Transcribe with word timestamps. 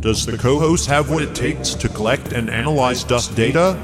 Does 0.00 0.26
the 0.26 0.36
co 0.38 0.58
host 0.58 0.86
have 0.88 1.10
what 1.10 1.22
it 1.22 1.34
takes 1.34 1.74
to 1.74 1.88
collect 1.88 2.32
and 2.32 2.50
analyze 2.50 3.02
dust 3.02 3.34
data? 3.34 3.80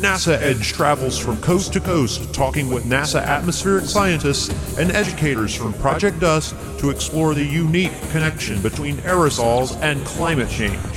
NASA 0.00 0.40
Edge 0.40 0.72
travels 0.72 1.18
from 1.18 1.38
coast 1.42 1.74
to 1.74 1.80
coast, 1.80 2.32
talking 2.32 2.70
with 2.70 2.84
NASA 2.84 3.22
atmospheric 3.22 3.84
scientists 3.84 4.48
and 4.78 4.90
educators 4.92 5.54
from 5.54 5.74
Project 5.74 6.20
Dust 6.20 6.54
to 6.78 6.88
explore 6.88 7.34
the 7.34 7.44
unique 7.44 7.92
connection 8.10 8.62
between 8.62 8.96
aerosols 8.98 9.78
and 9.82 10.02
climate 10.06 10.48
change. 10.48 10.89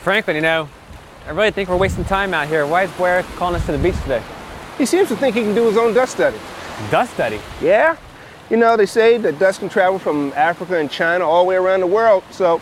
Franklin, 0.00 0.36
you 0.36 0.42
know, 0.42 0.68
I 1.26 1.30
really 1.30 1.50
think 1.50 1.68
we're 1.68 1.76
wasting 1.76 2.04
time 2.04 2.32
out 2.32 2.48
here. 2.48 2.66
Why 2.66 2.84
is 2.84 2.90
Blair 2.92 3.22
calling 3.36 3.56
us 3.56 3.66
to 3.66 3.72
the 3.72 3.78
beach 3.78 4.00
today? 4.02 4.22
He 4.78 4.86
seems 4.86 5.08
to 5.08 5.16
think 5.16 5.34
he 5.36 5.42
can 5.42 5.54
do 5.54 5.66
his 5.66 5.76
own 5.76 5.92
dust 5.92 6.12
study. 6.12 6.38
Dust 6.90 7.12
study? 7.14 7.40
Yeah. 7.60 7.96
You 8.48 8.56
know, 8.56 8.76
they 8.76 8.86
say 8.86 9.18
that 9.18 9.38
dust 9.38 9.60
can 9.60 9.68
travel 9.68 9.98
from 9.98 10.32
Africa 10.34 10.78
and 10.78 10.90
China 10.90 11.28
all 11.28 11.42
the 11.42 11.48
way 11.48 11.56
around 11.56 11.80
the 11.80 11.86
world, 11.86 12.24
so 12.30 12.60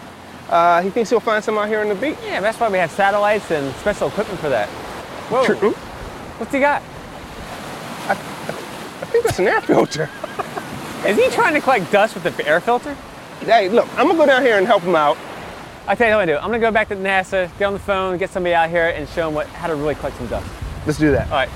uh, 0.49 0.83
he 0.83 0.91
thinks 0.91 1.11
he'll 1.11 1.21
find 1.21 1.45
some 1.45 1.59
out 1.59 1.69
here 1.69 1.81
on 1.81 1.89
the 1.89 1.95
beach. 1.95 2.17
Yeah, 2.25 2.41
that's 2.41 2.59
why 2.59 2.69
we 2.69 2.79
have 2.79 2.91
satellites 2.91 3.51
and 3.51 3.73
special 3.77 4.09
equipment 4.09 4.41
for 4.41 4.48
that. 4.48 4.69
Whoa. 5.29 5.45
True. 5.45 5.73
What's 5.73 6.53
he 6.53 6.59
got? 6.59 6.83
I 8.09 8.15
think 9.11 9.25
that's 9.25 9.39
an 9.39 9.48
air 9.48 9.61
filter. 9.61 10.09
Is 11.06 11.17
he 11.17 11.28
trying 11.31 11.55
to 11.55 11.61
collect 11.61 11.93
dust 11.93 12.15
with 12.15 12.25
the 12.25 12.48
air 12.48 12.61
filter? 12.61 12.95
Hey, 13.41 13.69
look, 13.69 13.87
I'm 13.97 14.06
gonna 14.06 14.19
go 14.19 14.27
down 14.27 14.43
here 14.43 14.59
and 14.59 14.67
help 14.67 14.83
him 14.83 14.97
out. 14.97 15.17
I 15.89 15.95
tell 15.95 16.09
you 16.09 16.15
what 16.15 16.23
I'm 16.23 16.27
gonna 16.27 16.39
do. 16.39 16.45
I'm 16.45 16.51
gonna 16.51 16.59
go 16.59 16.73
back 16.73 16.89
to 16.89 16.97
NASA, 16.97 17.56
get 17.59 17.67
on 17.67 17.73
the 17.73 17.79
phone, 17.79 18.19
get 18.19 18.31
somebody 18.31 18.55
out 18.55 18.70
here, 18.70 18.89
and 18.89 19.09
show 19.11 19.27
them 19.27 19.34
what, 19.34 19.47
how 19.48 19.69
to 19.69 19.77
really 19.77 19.95
collect 19.95 20.17
some 20.17 20.27
dust. 20.27 20.47
Let's 20.84 20.98
do 20.98 21.12
that. 21.12 21.31
All 21.31 21.37
right. 21.37 21.48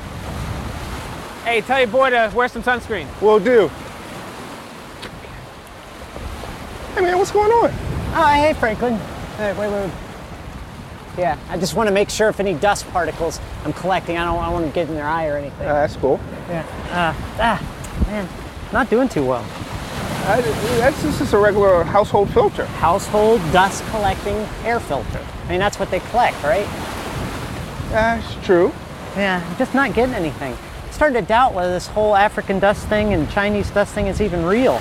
Hey, 1.44 1.60
tell 1.62 1.80
your 1.80 1.88
boy 1.88 2.10
to 2.10 2.30
wear 2.34 2.46
some 2.46 2.62
sunscreen. 2.62 3.08
Will 3.20 3.40
do. 3.40 3.68
Hey 6.94 7.00
man, 7.00 7.18
what's 7.18 7.32
going 7.32 7.50
on? 7.50 7.70
Oh, 8.14 8.32
hey, 8.34 8.52
Franklin. 8.54 8.94
Hey, 9.36 9.52
wait, 9.54 9.68
wait, 9.68 9.84
wait. 9.84 9.92
Yeah, 11.18 11.36
I 11.48 11.58
just 11.58 11.74
want 11.74 11.88
to 11.88 11.94
make 11.94 12.08
sure 12.08 12.28
if 12.28 12.38
any 12.38 12.54
dust 12.54 12.88
particles 12.90 13.40
I'm 13.64 13.72
collecting, 13.72 14.16
I 14.16 14.24
don't, 14.24 14.38
I 14.38 14.48
want 14.50 14.64
to 14.64 14.72
get 14.72 14.88
in 14.88 14.94
their 14.94 15.08
eye 15.08 15.26
or 15.26 15.36
anything. 15.36 15.66
Uh, 15.66 15.74
that's 15.74 15.96
cool. 15.96 16.20
yeah. 16.48 16.60
Uh, 16.90 17.14
ah, 17.40 18.04
man, 18.06 18.28
not 18.72 18.88
doing 18.90 19.08
too 19.08 19.24
well. 19.24 19.44
That's 20.30 21.02
this 21.02 21.20
is 21.20 21.32
a 21.32 21.38
regular 21.38 21.82
household 21.82 22.30
filter. 22.30 22.64
Household 22.64 23.40
dust 23.52 23.84
collecting 23.90 24.36
air 24.64 24.78
filter. 24.78 25.26
I 25.44 25.48
mean, 25.48 25.58
that's 25.58 25.80
what 25.80 25.90
they 25.90 25.98
collect, 25.98 26.40
right? 26.44 26.66
That's 27.90 28.46
true. 28.46 28.72
Yeah, 29.16 29.44
I'm 29.44 29.56
just 29.56 29.74
not 29.74 29.92
getting 29.92 30.14
anything. 30.14 30.52
I'm 30.52 30.92
starting 30.92 31.20
to 31.20 31.26
doubt 31.26 31.52
whether 31.52 31.72
this 31.72 31.88
whole 31.88 32.14
African 32.14 32.60
dust 32.60 32.86
thing 32.86 33.12
and 33.12 33.28
Chinese 33.28 33.70
dust 33.70 33.92
thing 33.92 34.06
is 34.06 34.20
even 34.20 34.44
real. 34.44 34.74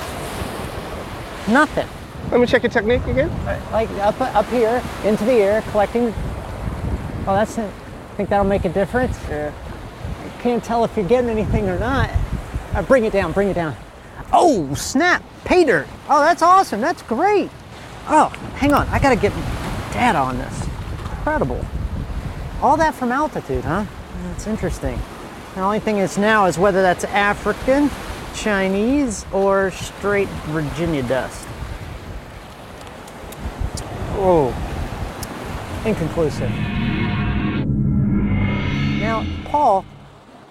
Nothing. 1.47 1.87
Let 2.29 2.39
me 2.39 2.45
check 2.45 2.61
your 2.61 2.69
technique 2.71 3.03
again. 3.07 3.31
Like 3.71 3.89
up, 4.01 4.21
up 4.21 4.45
here, 4.49 4.83
into 5.03 5.25
the 5.25 5.33
air, 5.33 5.63
collecting. 5.71 6.13
Oh, 7.25 7.33
that's 7.33 7.57
it. 7.57 7.71
Think 8.17 8.29
that'll 8.29 8.45
make 8.45 8.65
a 8.65 8.69
difference? 8.69 9.17
Yeah. 9.27 9.51
Can't 10.41 10.63
tell 10.63 10.83
if 10.83 10.95
you're 10.95 11.07
getting 11.07 11.31
anything 11.31 11.67
or 11.67 11.79
not. 11.79 12.11
Uh, 12.75 12.83
bring 12.83 13.05
it 13.05 13.13
down, 13.13 13.31
bring 13.31 13.49
it 13.49 13.55
down. 13.55 13.75
Oh, 14.31 14.73
snap, 14.75 15.23
pay 15.45 15.65
dirt. 15.65 15.87
Oh, 16.09 16.19
that's 16.21 16.41
awesome, 16.41 16.81
that's 16.81 17.01
great. 17.03 17.49
Oh, 18.07 18.29
hang 18.55 18.73
on, 18.73 18.87
I 18.89 18.99
gotta 18.99 19.15
get 19.15 19.33
data 19.93 20.17
on 20.17 20.37
this. 20.37 20.67
Incredible. 20.99 21.65
All 22.61 22.77
that 22.77 22.93
from 22.95 23.11
altitude, 23.11 23.63
huh? 23.63 23.85
That's 24.23 24.47
interesting. 24.47 24.99
The 25.55 25.61
only 25.61 25.79
thing 25.79 25.97
is 25.97 26.17
now 26.17 26.45
is 26.45 26.59
whether 26.59 26.81
that's 26.81 27.03
African, 27.05 27.89
Chinese, 28.35 29.25
or 29.31 29.71
straight 29.71 30.27
Virginia 30.47 31.03
dust. 31.03 31.47
Oh, 34.21 34.53
inconclusive. 35.85 36.51
Now, 38.99 39.25
Paul, 39.45 39.85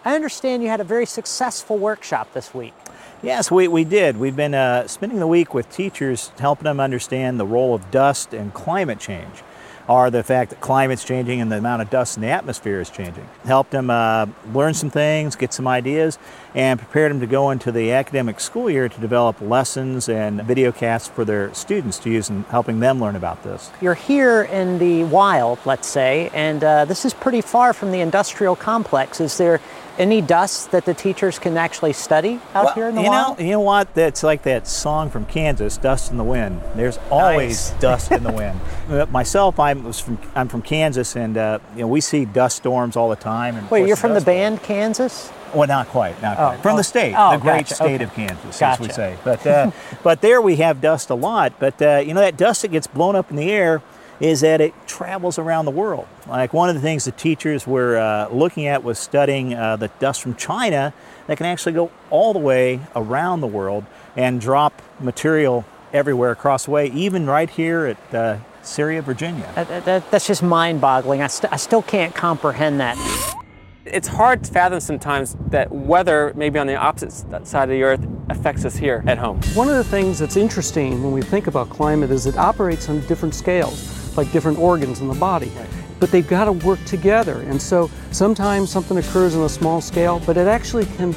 I 0.04 0.14
understand 0.14 0.62
you 0.62 0.68
had 0.68 0.80
a 0.80 0.84
very 0.84 1.06
successful 1.06 1.76
workshop 1.76 2.32
this 2.32 2.54
week. 2.54 2.72
Yes, 3.20 3.50
we, 3.50 3.66
we 3.66 3.82
did. 3.82 4.16
We've 4.16 4.36
been 4.36 4.54
uh, 4.54 4.86
spending 4.86 5.18
the 5.18 5.26
week 5.26 5.52
with 5.52 5.68
teachers, 5.70 6.30
helping 6.38 6.64
them 6.64 6.78
understand 6.78 7.40
the 7.40 7.46
role 7.46 7.74
of 7.74 7.90
dust 7.90 8.32
and 8.32 8.54
climate 8.54 9.00
change, 9.00 9.42
or 9.88 10.08
the 10.08 10.22
fact 10.22 10.50
that 10.50 10.60
climate's 10.60 11.02
changing 11.02 11.40
and 11.40 11.50
the 11.50 11.58
amount 11.58 11.82
of 11.82 11.90
dust 11.90 12.16
in 12.16 12.20
the 12.20 12.28
atmosphere 12.28 12.80
is 12.80 12.90
changing. 12.90 13.28
Helped 13.44 13.72
them 13.72 13.90
uh, 13.90 14.26
learn 14.54 14.72
some 14.72 14.88
things, 14.88 15.34
get 15.34 15.52
some 15.52 15.66
ideas, 15.66 16.16
and 16.54 16.78
prepared 16.78 17.10
them 17.10 17.18
to 17.18 17.26
go 17.26 17.50
into 17.50 17.72
the 17.72 17.90
academic 17.90 18.38
school 18.38 18.70
year 18.70 18.88
to 18.88 19.00
develop 19.00 19.40
lessons 19.40 20.08
and 20.08 20.40
video 20.44 20.70
casts 20.70 21.08
for 21.08 21.24
their 21.24 21.52
students 21.52 21.98
to 21.98 22.10
use 22.10 22.30
in 22.30 22.44
helping 22.44 22.78
them 22.78 23.00
learn 23.00 23.16
about 23.16 23.42
this. 23.42 23.72
You're 23.80 23.94
here 23.94 24.42
in 24.44 24.78
the 24.78 25.02
wild, 25.04 25.58
let's 25.64 25.88
say, 25.88 26.30
and 26.32 26.62
uh, 26.62 26.84
this 26.84 27.04
is 27.04 27.14
pretty 27.14 27.40
far 27.40 27.72
from 27.72 27.90
the 27.90 27.98
industrial 27.98 28.54
complex. 28.54 29.20
Is 29.20 29.36
there 29.38 29.60
any 29.98 30.20
dust 30.20 30.70
that 30.70 30.84
the 30.84 30.94
teachers 30.94 31.38
can 31.38 31.56
actually 31.56 31.92
study 31.92 32.40
out 32.54 32.66
Well, 32.66 32.74
here 32.74 32.88
in 32.88 32.94
the 32.94 33.02
you 33.02 33.08
wild? 33.08 33.38
know, 33.38 33.44
you 33.44 33.50
know 33.52 33.60
what? 33.60 33.94
That's 33.94 34.22
like 34.22 34.42
that 34.44 34.66
song 34.68 35.10
from 35.10 35.26
Kansas, 35.26 35.76
"Dust 35.76 36.10
in 36.10 36.16
the 36.16 36.24
Wind." 36.24 36.60
There's 36.76 36.98
always 37.10 37.70
Nice. 37.72 37.80
dust 37.80 38.12
in 38.12 38.22
the 38.22 38.32
wind. 38.32 38.60
Uh, 38.90 39.06
Myself, 39.10 39.58
I'm 39.58 39.82
was 39.84 39.98
from 40.00 40.18
I'm 40.34 40.48
from 40.48 40.62
Kansas, 40.62 41.16
and 41.16 41.36
uh, 41.36 41.58
you 41.74 41.82
know 41.82 41.88
we 41.88 42.00
see 42.00 42.24
dust 42.24 42.56
storms 42.58 42.96
all 42.96 43.08
the 43.10 43.16
time. 43.16 43.56
And 43.56 43.70
Wait, 43.70 43.86
you're 43.86 43.96
from 43.96 44.14
the 44.14 44.20
band 44.20 44.62
Kansas? 44.62 45.30
Well, 45.54 45.66
not 45.66 45.88
quite, 45.88 46.20
not 46.20 46.38
Oh, 46.38 46.48
quite. 46.50 46.60
From 46.62 46.74
oh, 46.74 46.76
the 46.76 46.84
state, 46.84 47.14
oh, 47.16 47.30
the 47.32 47.38
great 47.38 47.60
gotcha, 47.60 47.74
state 47.76 47.94
okay. 47.96 48.04
of 48.04 48.12
Kansas, 48.14 48.60
as 48.60 48.78
we 48.78 48.90
say. 48.90 49.16
But 49.24 49.46
uh, 49.46 49.70
but 50.02 50.20
there 50.20 50.40
we 50.42 50.56
have 50.56 50.80
dust 50.80 51.10
a 51.10 51.14
lot. 51.14 51.54
But 51.58 51.80
uh, 51.80 52.02
you 52.06 52.14
know 52.14 52.20
that 52.20 52.36
dust 52.36 52.62
that 52.62 52.68
gets 52.70 52.86
blown 52.86 53.16
up 53.16 53.30
in 53.30 53.36
the 53.36 53.50
air 53.50 53.82
is 54.20 54.40
that 54.40 54.60
it 54.60 54.74
travels 54.86 55.38
around 55.38 55.64
the 55.64 55.70
world. 55.70 56.06
Like 56.26 56.52
one 56.52 56.68
of 56.68 56.74
the 56.74 56.80
things 56.80 57.04
the 57.04 57.12
teachers 57.12 57.66
were 57.66 57.96
uh, 57.96 58.28
looking 58.30 58.66
at 58.66 58.82
was 58.82 58.98
studying 58.98 59.54
uh, 59.54 59.76
the 59.76 59.88
dust 60.00 60.22
from 60.22 60.34
China 60.34 60.92
that 61.26 61.36
can 61.36 61.46
actually 61.46 61.72
go 61.72 61.90
all 62.10 62.32
the 62.32 62.38
way 62.38 62.80
around 62.96 63.40
the 63.40 63.46
world 63.46 63.84
and 64.16 64.40
drop 64.40 64.82
material 65.00 65.64
everywhere 65.92 66.32
across 66.32 66.64
the 66.64 66.70
way, 66.72 66.86
even 66.88 67.26
right 67.26 67.48
here 67.48 67.86
at 67.86 68.14
uh, 68.14 68.38
Syria, 68.62 69.00
Virginia. 69.02 69.50
That, 69.54 69.68
that- 69.68 69.84
that- 69.84 70.10
that's 70.10 70.26
just 70.26 70.42
mind 70.42 70.80
boggling. 70.80 71.22
I, 71.22 71.28
st- 71.28 71.52
I 71.52 71.56
still 71.56 71.82
can't 71.82 72.14
comprehend 72.14 72.80
that. 72.80 72.96
It's 73.86 74.08
hard 74.08 74.44
to 74.44 74.52
fathom 74.52 74.80
sometimes 74.80 75.34
that 75.48 75.70
weather, 75.72 76.34
maybe 76.36 76.58
on 76.58 76.66
the 76.66 76.74
opposite 76.76 77.46
side 77.46 77.62
of 77.62 77.68
the 77.70 77.82
earth, 77.84 78.06
affects 78.28 78.66
us 78.66 78.76
here 78.76 79.02
at 79.06 79.16
home. 79.16 79.40
One 79.54 79.70
of 79.70 79.76
the 79.76 79.84
things 79.84 80.18
that's 80.18 80.36
interesting 80.36 81.02
when 81.02 81.12
we 81.12 81.22
think 81.22 81.46
about 81.46 81.70
climate 81.70 82.10
is 82.10 82.26
it 82.26 82.36
operates 82.36 82.90
on 82.90 83.00
different 83.06 83.34
scales, 83.34 83.97
like 84.16 84.30
different 84.32 84.58
organs 84.58 85.00
in 85.00 85.08
the 85.08 85.14
body. 85.14 85.50
But 86.00 86.10
they've 86.10 86.26
got 86.26 86.44
to 86.44 86.52
work 86.52 86.82
together. 86.84 87.40
And 87.42 87.60
so 87.60 87.90
sometimes 88.12 88.70
something 88.70 88.96
occurs 88.96 89.34
on 89.34 89.42
a 89.42 89.48
small 89.48 89.80
scale, 89.80 90.20
but 90.24 90.36
it 90.36 90.46
actually 90.46 90.86
can 90.86 91.12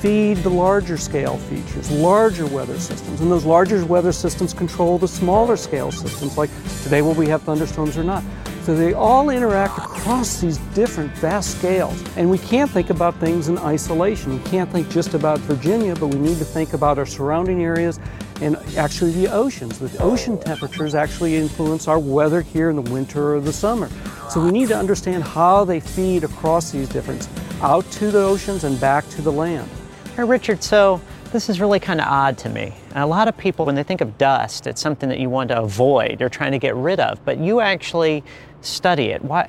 feed 0.00 0.38
the 0.38 0.50
larger 0.50 0.96
scale 0.96 1.36
features, 1.38 1.88
larger 1.92 2.44
weather 2.46 2.78
systems. 2.80 3.20
And 3.20 3.30
those 3.30 3.44
larger 3.44 3.84
weather 3.86 4.10
systems 4.10 4.52
control 4.52 4.98
the 4.98 5.06
smaller 5.06 5.56
scale 5.56 5.92
systems, 5.92 6.36
like 6.36 6.50
today 6.82 7.02
will 7.02 7.14
we 7.14 7.28
have 7.28 7.42
thunderstorms 7.42 7.96
or 7.96 8.02
not. 8.02 8.24
So 8.62 8.76
they 8.76 8.94
all 8.94 9.30
interact 9.30 9.78
across 9.78 10.40
these 10.40 10.58
different 10.74 11.12
vast 11.18 11.58
scales. 11.58 12.00
And 12.16 12.30
we 12.30 12.38
can't 12.38 12.70
think 12.70 12.90
about 12.90 13.14
things 13.16 13.48
in 13.48 13.58
isolation. 13.58 14.40
We 14.40 14.50
can't 14.50 14.70
think 14.70 14.88
just 14.88 15.14
about 15.14 15.38
Virginia, 15.40 15.94
but 15.94 16.08
we 16.08 16.18
need 16.18 16.38
to 16.38 16.44
think 16.44 16.72
about 16.72 16.98
our 16.98 17.06
surrounding 17.06 17.62
areas 17.62 18.00
and 18.42 18.56
actually 18.76 19.12
the 19.12 19.28
oceans. 19.28 19.78
The 19.78 20.02
ocean 20.02 20.38
temperatures 20.38 20.94
actually 20.94 21.36
influence 21.36 21.86
our 21.86 21.98
weather 21.98 22.42
here 22.42 22.70
in 22.70 22.76
the 22.76 22.90
winter 22.90 23.36
or 23.36 23.40
the 23.40 23.52
summer. 23.52 23.88
So 24.28 24.44
we 24.44 24.50
need 24.50 24.68
to 24.68 24.76
understand 24.76 25.22
how 25.22 25.64
they 25.64 25.78
feed 25.78 26.24
across 26.24 26.72
these 26.72 26.88
different 26.88 27.28
out 27.62 27.88
to 27.92 28.10
the 28.10 28.18
oceans 28.18 28.64
and 28.64 28.80
back 28.80 29.08
to 29.10 29.22
the 29.22 29.30
land. 29.30 29.70
Hey, 30.16 30.24
Richard, 30.24 30.62
so 30.62 31.00
this 31.32 31.48
is 31.48 31.60
really 31.60 31.80
kind 31.80 32.00
of 32.00 32.06
odd 32.08 32.36
to 32.38 32.48
me. 32.48 32.74
A 32.94 33.06
lot 33.06 33.28
of 33.28 33.36
people, 33.38 33.64
when 33.64 33.74
they 33.74 33.84
think 33.84 34.00
of 34.00 34.18
dust, 34.18 34.66
it's 34.66 34.80
something 34.80 35.08
that 35.08 35.18
you 35.18 35.30
want 35.30 35.48
to 35.48 35.60
avoid 35.60 36.20
or 36.20 36.28
trying 36.28 36.52
to 36.52 36.58
get 36.58 36.74
rid 36.74 37.00
of, 37.00 37.24
but 37.24 37.38
you 37.38 37.60
actually 37.60 38.24
study 38.60 39.06
it. 39.06 39.24
Why, 39.24 39.44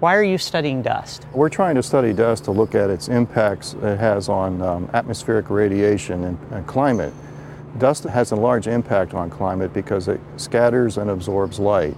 why 0.00 0.16
are 0.16 0.22
you 0.22 0.38
studying 0.38 0.82
dust? 0.82 1.26
We're 1.32 1.48
trying 1.48 1.74
to 1.76 1.82
study 1.82 2.12
dust 2.12 2.44
to 2.44 2.50
look 2.50 2.74
at 2.74 2.90
its 2.90 3.08
impacts 3.08 3.74
it 3.74 3.98
has 3.98 4.28
on 4.28 4.60
um, 4.62 4.90
atmospheric 4.94 5.50
radiation 5.50 6.24
and, 6.24 6.38
and 6.52 6.66
climate. 6.66 7.12
Dust 7.76 8.04
has 8.04 8.32
a 8.32 8.36
large 8.36 8.66
impact 8.66 9.14
on 9.14 9.30
climate 9.30 9.72
because 9.72 10.08
it 10.08 10.20
scatters 10.36 10.96
and 10.96 11.10
absorbs 11.10 11.58
light. 11.58 11.96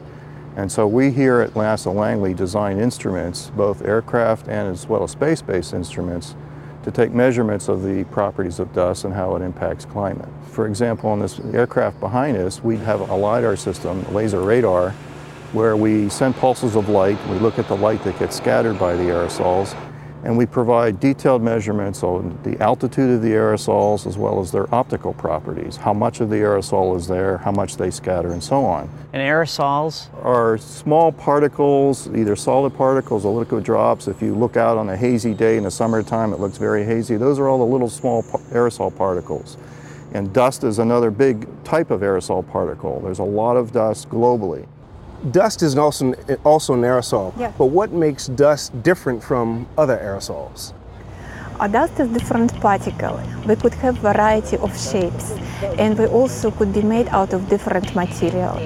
And 0.56 0.70
so 0.70 0.86
we 0.86 1.10
here 1.10 1.40
at 1.40 1.54
NASA 1.54 1.94
Langley 1.94 2.34
design 2.34 2.78
instruments, 2.78 3.50
both 3.56 3.82
aircraft 3.82 4.48
and 4.48 4.68
as 4.68 4.86
well 4.86 5.04
as 5.04 5.12
space-based 5.12 5.72
instruments, 5.72 6.34
to 6.82 6.90
take 6.90 7.12
measurements 7.12 7.68
of 7.68 7.82
the 7.82 8.04
properties 8.04 8.58
of 8.58 8.72
dust 8.72 9.04
and 9.04 9.14
how 9.14 9.36
it 9.36 9.42
impacts 9.42 9.84
climate. 9.84 10.28
For 10.48 10.66
example, 10.66 11.10
on 11.10 11.20
this 11.20 11.38
aircraft 11.52 12.00
behind 12.00 12.36
us, 12.36 12.64
we 12.64 12.76
have 12.78 13.00
a 13.00 13.14
LiDAR 13.14 13.56
system, 13.56 14.02
laser 14.12 14.40
radar, 14.40 14.90
where 15.52 15.76
we 15.76 16.08
send 16.08 16.34
pulses 16.36 16.76
of 16.76 16.88
light, 16.88 17.18
we 17.28 17.38
look 17.38 17.58
at 17.58 17.68
the 17.68 17.76
light 17.76 18.02
that 18.04 18.18
gets 18.18 18.36
scattered 18.36 18.78
by 18.78 18.96
the 18.96 19.04
aerosols, 19.04 19.76
and 20.24 20.36
we 20.36 20.44
provide 20.46 21.00
detailed 21.00 21.42
measurements 21.42 22.02
on 22.02 22.38
the 22.42 22.60
altitude 22.62 23.10
of 23.10 23.22
the 23.22 23.30
aerosols 23.30 24.06
as 24.06 24.18
well 24.18 24.40
as 24.40 24.52
their 24.52 24.72
optical 24.74 25.14
properties, 25.14 25.76
how 25.76 25.92
much 25.92 26.20
of 26.20 26.28
the 26.28 26.36
aerosol 26.36 26.96
is 26.96 27.06
there, 27.06 27.38
how 27.38 27.50
much 27.50 27.76
they 27.76 27.90
scatter, 27.90 28.32
and 28.32 28.42
so 28.42 28.64
on. 28.64 28.88
And 29.12 29.22
aerosols? 29.22 30.08
Are 30.24 30.58
small 30.58 31.10
particles, 31.10 32.08
either 32.14 32.36
solid 32.36 32.74
particles 32.74 33.24
or 33.24 33.38
liquid 33.38 33.64
drops. 33.64 34.08
If 34.08 34.20
you 34.20 34.34
look 34.34 34.56
out 34.56 34.76
on 34.76 34.88
a 34.90 34.96
hazy 34.96 35.34
day 35.34 35.56
in 35.56 35.64
the 35.64 35.70
summertime, 35.70 36.32
it 36.32 36.40
looks 36.40 36.58
very 36.58 36.84
hazy. 36.84 37.16
Those 37.16 37.38
are 37.38 37.48
all 37.48 37.58
the 37.58 37.64
little 37.64 37.88
small 37.88 38.22
aerosol 38.22 38.94
particles. 38.94 39.56
And 40.12 40.32
dust 40.32 40.64
is 40.64 40.78
another 40.78 41.10
big 41.10 41.46
type 41.64 41.90
of 41.90 42.00
aerosol 42.00 42.46
particle. 42.50 43.00
There's 43.00 43.20
a 43.20 43.24
lot 43.24 43.56
of 43.56 43.72
dust 43.72 44.08
globally. 44.08 44.66
Dust 45.28 45.62
is 45.62 45.76
also, 45.76 46.14
also 46.44 46.72
an 46.72 46.80
aerosol, 46.80 47.34
Yeah. 47.38 47.52
but 47.58 47.66
what 47.66 47.92
makes 47.92 48.26
dust 48.26 48.72
different 48.82 49.22
from 49.22 49.66
other 49.76 49.98
aerosols? 49.98 50.72
A 51.60 51.68
dust 51.68 52.00
is 52.00 52.08
different 52.08 52.58
particle. 52.62 53.20
We 53.46 53.54
could 53.54 53.74
have 53.74 53.96
variety 53.98 54.56
of 54.56 54.72
shapes, 54.80 55.34
and 55.76 55.98
we 55.98 56.06
also 56.06 56.50
could 56.50 56.72
be 56.72 56.80
made 56.80 57.06
out 57.08 57.34
of 57.34 57.50
different 57.50 57.94
material. 57.94 58.56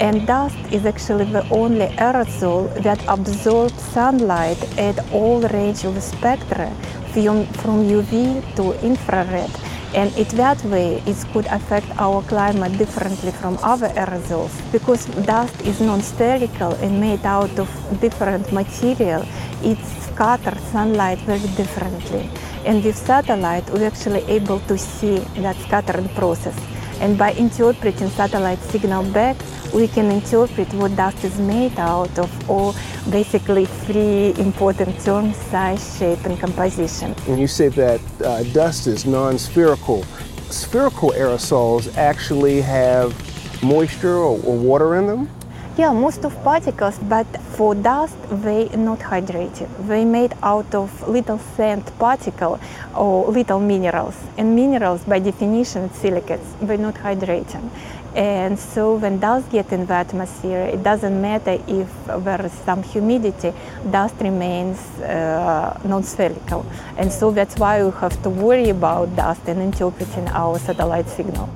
And 0.00 0.26
dust 0.26 0.56
is 0.72 0.86
actually 0.86 1.26
the 1.26 1.46
only 1.50 1.88
aerosol 1.98 2.72
that 2.82 3.04
absorbs 3.06 3.78
sunlight 3.92 4.56
at 4.78 4.96
all 5.12 5.42
range 5.42 5.84
of 5.84 6.02
spectra, 6.02 6.70
from, 7.12 7.44
from 7.60 7.84
UV 7.84 8.40
to 8.56 8.72
infrared. 8.82 9.50
And 9.94 10.14
it 10.18 10.28
that 10.36 10.62
way 10.64 11.02
it 11.06 11.16
could 11.32 11.46
affect 11.46 11.86
our 11.98 12.22
climate 12.22 12.76
differently 12.76 13.32
from 13.32 13.58
other 13.62 13.88
aerosols 13.88 14.52
because 14.70 15.06
dust 15.24 15.60
is 15.62 15.80
non-spherical 15.80 16.72
and 16.84 17.00
made 17.00 17.24
out 17.24 17.58
of 17.58 17.68
different 18.00 18.52
material. 18.52 19.24
It 19.62 19.78
scatters 20.04 20.60
sunlight 20.72 21.18
very 21.20 21.48
differently. 21.56 22.28
And 22.66 22.84
with 22.84 22.96
satellite, 22.96 23.70
we're 23.70 23.86
actually 23.86 24.24
able 24.28 24.60
to 24.68 24.76
see 24.76 25.18
that 25.40 25.56
scattering 25.56 26.08
process. 26.10 26.56
And 27.00 27.16
by 27.16 27.32
interpreting 27.32 28.10
satellite 28.10 28.58
signal 28.58 29.04
back, 29.12 29.36
we 29.72 29.88
can 29.88 30.10
interpret 30.10 30.72
what 30.74 30.96
dust 30.96 31.24
is 31.24 31.38
made 31.38 31.78
out 31.78 32.18
of, 32.18 32.50
or 32.50 32.74
basically 33.10 33.66
three 33.66 34.34
important 34.38 34.98
terms, 35.00 35.36
size, 35.36 35.98
shape, 35.98 36.24
and 36.24 36.38
composition. 36.40 37.14
And 37.26 37.38
you 37.38 37.46
say 37.46 37.68
that 37.68 38.00
uh, 38.24 38.42
dust 38.52 38.86
is 38.86 39.06
non-spherical. 39.06 40.04
Spherical 40.50 41.10
aerosols 41.10 41.94
actually 41.96 42.60
have 42.62 43.14
moisture 43.62 44.16
or, 44.16 44.40
or 44.44 44.56
water 44.56 44.96
in 44.96 45.06
them? 45.06 45.30
Yeah, 45.76 45.92
most 45.92 46.24
of 46.24 46.34
particles, 46.42 46.98
but 46.98 47.26
for 47.54 47.72
dust, 47.72 48.16
they 48.42 48.68
are 48.70 48.76
not 48.76 48.98
hydrated. 48.98 49.68
They 49.86 50.04
made 50.04 50.34
out 50.42 50.74
of 50.74 50.90
little 51.08 51.38
sand 51.38 51.84
particle 52.00 52.58
or 52.96 53.30
little 53.30 53.60
minerals. 53.60 54.16
And 54.36 54.56
minerals, 54.56 55.04
by 55.04 55.20
definition, 55.20 55.88
silicates. 55.92 56.44
They're 56.60 56.78
not 56.78 56.96
hydrating. 56.96 57.70
And 58.14 58.58
so 58.58 58.96
when 58.96 59.20
dust 59.20 59.50
gets 59.50 59.72
in 59.72 59.86
the 59.86 59.94
atmosphere, 59.94 60.62
it 60.62 60.82
doesn't 60.82 61.20
matter 61.20 61.62
if 61.68 61.88
there 62.06 62.44
is 62.44 62.52
some 62.52 62.82
humidity, 62.82 63.52
dust 63.90 64.16
remains 64.20 64.78
uh, 65.00 65.78
non-spherical. 65.84 66.66
And 66.96 67.12
so 67.12 67.30
that's 67.30 67.56
why 67.56 67.84
we 67.84 67.90
have 68.00 68.20
to 68.22 68.30
worry 68.30 68.70
about 68.70 69.14
dust 69.14 69.46
in 69.46 69.60
interpreting 69.60 70.26
our 70.28 70.58
satellite 70.58 71.08
signal. 71.08 71.48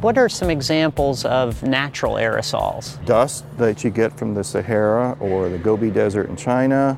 What 0.00 0.16
are 0.16 0.28
some 0.28 0.48
examples 0.48 1.24
of 1.24 1.62
natural 1.62 2.14
aerosols? 2.14 3.04
Dust 3.04 3.44
that 3.58 3.82
you 3.82 3.90
get 3.90 4.16
from 4.16 4.34
the 4.34 4.44
Sahara 4.44 5.16
or 5.18 5.48
the 5.48 5.58
Gobi 5.58 5.90
Desert 5.90 6.28
in 6.28 6.36
China 6.36 6.96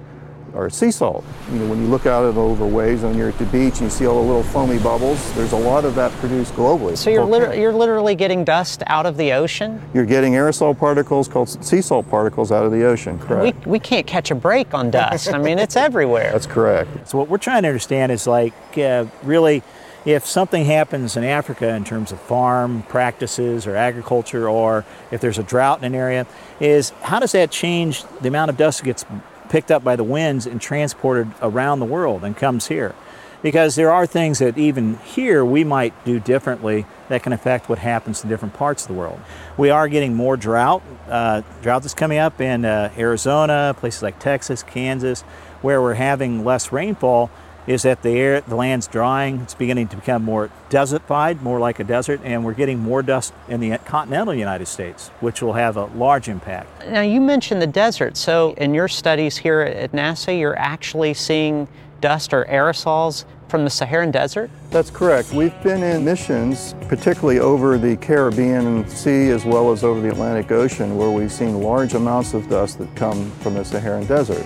or 0.55 0.71
sea 0.71 0.91
salt. 0.91 1.25
You 1.53 1.59
know, 1.59 1.69
when 1.69 1.81
you 1.81 1.87
look 1.89 2.07
out 2.07 2.25
it 2.25 2.37
over 2.37 2.67
waves 2.67 3.03
when 3.03 3.17
you're 3.17 3.29
at 3.29 3.39
the 3.39 3.47
beach 3.47 3.75
and 3.75 3.83
you 3.83 3.91
see 3.91 4.07
all 4.07 4.21
the 4.23 4.27
little 4.27 4.43
foamy 4.43 4.79
bubbles, 4.79 5.33
there's 5.35 5.53
a 5.53 5.57
lot 5.59 5.85
of 5.85 5.95
that 5.95 6.11
produced 6.13 6.55
globally. 6.55 6.97
So 6.97 7.11
you're, 7.11 7.25
liter- 7.25 7.55
you're 7.55 7.73
literally 7.73 8.15
getting 8.15 8.45
dust 8.45 8.83
out 8.87 9.07
of 9.07 9.17
the 9.17 9.33
ocean? 9.33 9.81
You're 9.95 10.07
getting 10.07 10.33
aerosol 10.35 10.77
particles 10.79 11.29
called 11.29 11.49
sea 11.65 11.81
salt 11.83 12.09
particles 12.11 12.51
out 12.53 12.65
of 12.65 12.73
the 12.73 12.85
ocean, 12.85 13.19
We, 13.19 13.27
correct? 13.27 13.67
we 13.67 13.79
can't 13.79 14.07
catch 14.07 14.31
a 14.31 14.35
break 14.35 14.75
on 14.75 14.91
dust. 14.91 15.33
I 15.33 15.39
mean, 15.39 15.59
it's 15.59 15.77
everywhere. 15.77 16.33
That's 16.33 16.47
correct. 16.47 17.09
So 17.09 17.19
what 17.19 17.29
we're 17.29 17.39
trying 17.39 17.63
to 17.63 17.69
understand 17.69 18.13
is 18.13 18.27
like 18.27 18.55
uh, 18.79 19.07
really 19.23 19.63
if 20.07 20.25
something 20.27 20.65
happens 20.65 21.17
in 21.19 21.25
Africa 21.25 21.75
in 21.75 21.85
terms 21.85 22.11
of 22.11 22.19
farm 22.21 22.83
practices 22.85 23.67
or 23.67 23.77
agriculture 23.77 24.49
or 24.49 24.85
if 25.11 25.21
there's 25.21 25.39
a 25.39 25.43
drought 25.43 25.79
in 25.81 25.85
an 25.85 25.95
area 25.95 26.27
is 26.59 26.91
how 27.03 27.19
does 27.19 27.33
that 27.33 27.51
change 27.51 28.03
the 28.23 28.29
amount 28.29 28.49
of 28.49 28.57
dust 28.57 28.79
that 28.79 28.87
gets 28.87 29.05
picked 29.51 29.71
up 29.71 29.85
by 29.85 29.97
the 29.97 30.05
winds 30.05 30.47
and 30.47 30.61
transported 30.61 31.31
around 31.43 31.81
the 31.81 31.87
world 31.87 32.25
and 32.25 32.37
comes 32.37 32.69
here 32.69 32.95
because 33.43 33.75
there 33.75 33.91
are 33.91 34.07
things 34.07 34.39
that 34.39 34.57
even 34.59 34.99
here 34.99 35.45
we 35.45 35.65
might 35.65 35.93
do 36.05 36.21
differently 36.21 36.87
that 37.09 37.23
can 37.23 37.33
affect 37.33 37.69
what 37.69 37.79
happens 37.79 38.23
in 38.23 38.29
different 38.29 38.55
parts 38.55 38.85
of 38.85 38.89
the 38.89 38.95
world. 38.95 39.21
We 39.57 39.71
are 39.71 39.89
getting 39.89 40.15
more 40.15 40.37
drought. 40.37 40.83
Uh, 41.09 41.43
drought 41.63 41.85
is 41.85 41.95
coming 41.95 42.19
up 42.19 42.41
in 42.41 42.65
uh, 42.65 42.93
Arizona, 42.97 43.75
places 43.77 44.03
like 44.03 44.19
Texas, 44.19 44.63
Kansas, 44.63 45.23
where 45.63 45.81
we're 45.81 45.95
having 45.95 46.45
less 46.45 46.73
rainfall. 46.73 47.31
Is 47.71 47.83
that 47.83 48.03
the 48.03 48.11
air, 48.11 48.41
the 48.41 48.57
land's 48.57 48.89
drying? 48.89 49.43
It's 49.43 49.55
beginning 49.55 49.87
to 49.89 49.97
become 49.97 50.25
more 50.25 50.51
desertified, 50.71 51.41
more 51.41 51.61
like 51.61 51.79
a 51.79 51.85
desert, 51.85 52.21
and 52.25 52.45
we're 52.45 52.53
getting 52.53 52.81
more 52.81 53.01
dust 53.01 53.33
in 53.47 53.61
the 53.61 53.79
continental 53.79 54.35
United 54.35 54.67
States, 54.67 55.11
which 55.21 55.41
will 55.41 55.53
have 55.53 55.77
a 55.77 55.85
large 55.85 56.29
impact. 56.29 56.89
Now, 56.89 57.03
you 57.03 57.21
mentioned 57.21 57.63
the 57.63 57.69
desert. 57.69 58.17
So, 58.17 58.55
in 58.55 58.75
your 58.75 58.89
studies 58.89 59.37
here 59.37 59.61
at 59.61 59.93
NASA, 59.93 60.37
you're 60.37 60.59
actually 60.59 61.15
seeing 61.15 61.69
dust 62.01 62.35
or 62.35 62.45
aerosols 62.47 63.25
from 63.47 63.63
the 63.63 63.71
Saharan 63.71 64.11
desert? 64.11 64.51
That's 64.71 64.91
correct. 64.91 65.33
We've 65.33 65.63
been 65.63 65.85
in 65.85 66.05
missions, 66.05 66.75
particularly 66.89 67.39
over 67.39 67.79
the 67.79 67.97
Caribbean 67.99 68.89
Sea 68.89 69.31
as 69.31 69.45
well 69.45 69.71
as 69.71 69.85
over 69.85 70.01
the 70.01 70.09
Atlantic 70.09 70.51
Ocean, 70.51 70.97
where 70.97 71.11
we've 71.11 71.31
seen 71.31 71.61
large 71.61 71.95
amounts 71.95 72.35
of 72.35 72.49
dust 72.49 72.79
that 72.79 72.93
come 72.97 73.31
from 73.43 73.55
the 73.55 73.65
Saharan 73.65 74.07
desert. 74.07 74.45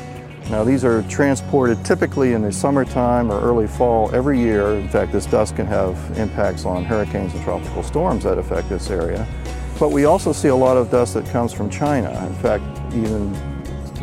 Now, 0.51 0.63
these 0.63 0.85
are 0.85 1.03
transported 1.05 1.83
typically 1.85 2.35
in 2.35 2.43
the 2.43 2.53
summertime 2.53 3.33
or 3.33 3.41
early 3.41 3.67
fall 3.67 4.15
every 4.15 4.39
year. 4.39 4.75
In 4.75 4.89
fact, 4.89 5.11
this 5.11 5.25
dust 5.27 5.57
can 5.57 5.67
have 5.67 5.97
impacts 6.19 6.67
on 6.67 6.85
hurricanes 6.85 7.35
and 7.35 7.43
tropical 7.43 7.83
storms 7.83 8.25
that 8.25 8.37
affect 8.37 8.69
this 8.69 8.91
area. 8.91 9.27
But 9.81 9.91
we 9.91 10.05
also 10.05 10.33
see 10.33 10.49
a 10.49 10.55
lot 10.55 10.77
of 10.77 10.91
dust 10.91 11.15
that 11.15 11.27
comes 11.27 11.53
from 11.53 11.71
China. 11.71 12.11
In 12.27 12.35
fact, 12.35 12.65
even 12.95 13.35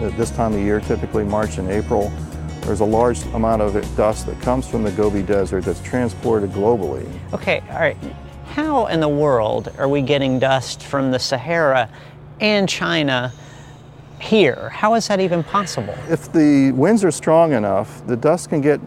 at 0.03 0.17
this 0.17 0.31
time 0.31 0.53
of 0.53 0.59
year, 0.59 0.81
typically 0.81 1.23
March 1.23 1.59
and 1.59 1.69
April, 1.69 2.11
there's 2.61 2.81
a 2.81 2.85
large 2.85 3.23
amount 3.27 3.61
of 3.61 3.73
dust 3.95 4.25
that 4.25 4.39
comes 4.41 4.67
from 4.67 4.83
the 4.83 4.91
Gobi 4.91 5.21
Desert 5.21 5.63
that's 5.63 5.81
transported 5.81 6.51
globally. 6.51 7.07
Okay, 7.33 7.61
all 7.69 7.79
right. 7.79 7.97
How 8.45 8.87
in 8.87 8.99
the 8.99 9.09
world 9.09 9.71
are 9.77 9.87
we 9.87 10.01
getting 10.01 10.39
dust 10.39 10.83
from 10.83 11.11
the 11.11 11.19
Sahara 11.19 11.89
and 12.39 12.67
China 12.67 13.31
here? 14.21 14.69
How 14.69 14.93
is 14.93 15.07
that 15.07 15.19
even 15.19 15.43
possible? 15.43 15.95
If 16.09 16.31
the 16.31 16.71
winds 16.71 17.03
are 17.03 17.11
strong 17.11 17.53
enough, 17.53 18.05
the 18.07 18.15
dust 18.15 18.49
can 18.49 18.61
get 18.61 18.79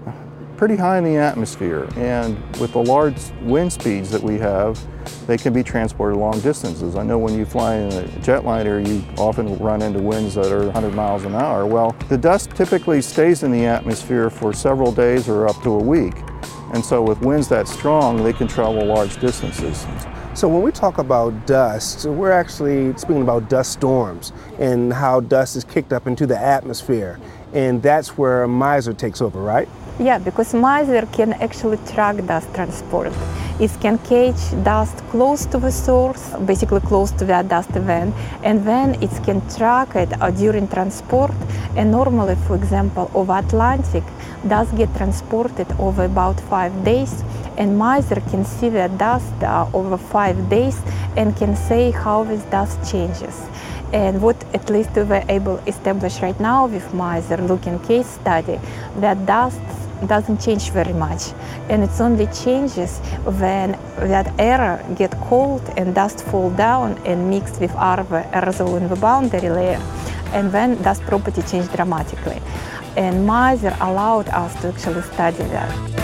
pretty 0.56 0.76
high 0.76 0.98
in 0.98 1.04
the 1.04 1.16
atmosphere. 1.16 1.88
And 1.96 2.38
with 2.58 2.72
the 2.72 2.82
large 2.82 3.16
wind 3.42 3.72
speeds 3.72 4.10
that 4.10 4.22
we 4.22 4.38
have, 4.38 4.80
they 5.26 5.36
can 5.36 5.52
be 5.52 5.62
transported 5.62 6.16
long 6.18 6.40
distances. 6.40 6.96
I 6.96 7.02
know 7.02 7.18
when 7.18 7.36
you 7.36 7.44
fly 7.44 7.74
in 7.76 7.92
a 7.92 8.02
jetliner, 8.20 8.86
you 8.86 9.04
often 9.18 9.58
run 9.58 9.82
into 9.82 10.00
winds 10.00 10.34
that 10.34 10.52
are 10.52 10.64
100 10.64 10.94
miles 10.94 11.24
an 11.24 11.34
hour. 11.34 11.66
Well, 11.66 11.96
the 12.08 12.16
dust 12.16 12.50
typically 12.50 13.02
stays 13.02 13.42
in 13.42 13.50
the 13.50 13.64
atmosphere 13.66 14.30
for 14.30 14.52
several 14.52 14.92
days 14.92 15.28
or 15.28 15.48
up 15.48 15.60
to 15.62 15.70
a 15.70 15.82
week. 15.82 16.14
And 16.72 16.84
so 16.84 17.02
with 17.02 17.20
winds 17.20 17.48
that 17.48 17.68
strong, 17.68 18.22
they 18.22 18.32
can 18.32 18.48
travel 18.48 18.84
large 18.84 19.20
distances. 19.20 19.86
So 20.34 20.48
when 20.48 20.62
we 20.62 20.72
talk 20.72 20.98
about 20.98 21.46
dust, 21.46 22.06
we're 22.06 22.32
actually 22.32 22.92
speaking 22.98 23.22
about 23.22 23.48
dust 23.48 23.70
storms 23.70 24.32
and 24.58 24.92
how 24.92 25.20
dust 25.20 25.54
is 25.54 25.62
kicked 25.62 25.92
up 25.92 26.08
into 26.08 26.26
the 26.26 26.36
atmosphere. 26.36 27.20
And 27.52 27.80
that's 27.80 28.18
where 28.18 28.44
MISR 28.48 28.98
takes 28.98 29.20
over, 29.20 29.40
right? 29.40 29.68
Yeah, 30.00 30.18
because 30.18 30.52
MISR 30.52 31.12
can 31.12 31.34
actually 31.34 31.76
track 31.86 32.16
dust 32.26 32.52
transport. 32.52 33.12
It 33.60 33.70
can 33.80 33.96
catch 33.98 34.40
dust 34.64 34.96
close 35.10 35.46
to 35.46 35.58
the 35.58 35.70
source, 35.70 36.34
basically 36.44 36.80
close 36.80 37.12
to 37.12 37.24
that 37.26 37.46
dust 37.46 37.70
event, 37.76 38.12
and 38.42 38.66
then 38.66 39.00
it 39.00 39.12
can 39.22 39.40
track 39.48 39.94
it 39.94 40.20
uh, 40.20 40.32
during 40.32 40.66
transport. 40.66 41.30
And 41.76 41.92
normally, 41.92 42.34
for 42.34 42.56
example, 42.56 43.08
over 43.14 43.34
Atlantic, 43.34 44.02
dust 44.48 44.74
get 44.74 44.92
transported 44.96 45.68
over 45.78 46.06
about 46.06 46.40
five 46.40 46.72
days, 46.84 47.22
and 47.56 47.78
MISR 47.78 48.20
can 48.30 48.44
see 48.44 48.68
that 48.70 48.98
dust 48.98 49.34
uh, 49.42 49.68
over 49.72 49.96
five 49.96 50.48
days 50.48 50.80
and 51.16 51.36
can 51.36 51.54
say 51.56 51.90
how 51.90 52.24
this 52.24 52.42
dust 52.44 52.78
changes. 52.90 53.48
And 53.92 54.20
what 54.20 54.36
at 54.54 54.68
least 54.70 54.90
we 54.96 55.04
were 55.04 55.24
able 55.28 55.58
to 55.58 55.68
establish 55.68 56.20
right 56.20 56.38
now 56.40 56.66
with 56.66 56.84
MISR 56.92 57.48
looking 57.48 57.78
case 57.80 58.08
study, 58.08 58.58
that 58.96 59.24
dust 59.26 59.60
doesn't 60.06 60.40
change 60.40 60.70
very 60.70 60.92
much, 60.92 61.32
and 61.68 61.82
it 61.82 61.90
only 62.00 62.26
changes 62.26 62.98
when 63.40 63.72
that 63.96 64.34
air 64.38 64.84
get 64.96 65.12
cold 65.28 65.62
and 65.76 65.94
dust 65.94 66.24
fall 66.24 66.50
down 66.50 66.98
and 67.06 67.30
mix 67.30 67.58
with 67.58 67.70
aerosol 67.70 68.76
in 68.76 68.88
the 68.88 68.96
boundary 68.96 69.48
layer, 69.48 69.80
and 70.32 70.50
then 70.50 70.80
dust 70.82 71.00
property 71.02 71.42
change 71.42 71.70
dramatically. 71.72 72.42
And 72.96 73.26
MISR 73.26 73.76
allowed 73.80 74.28
us 74.28 74.60
to 74.60 74.68
actually 74.68 75.02
study 75.02 75.44
that. 75.44 76.03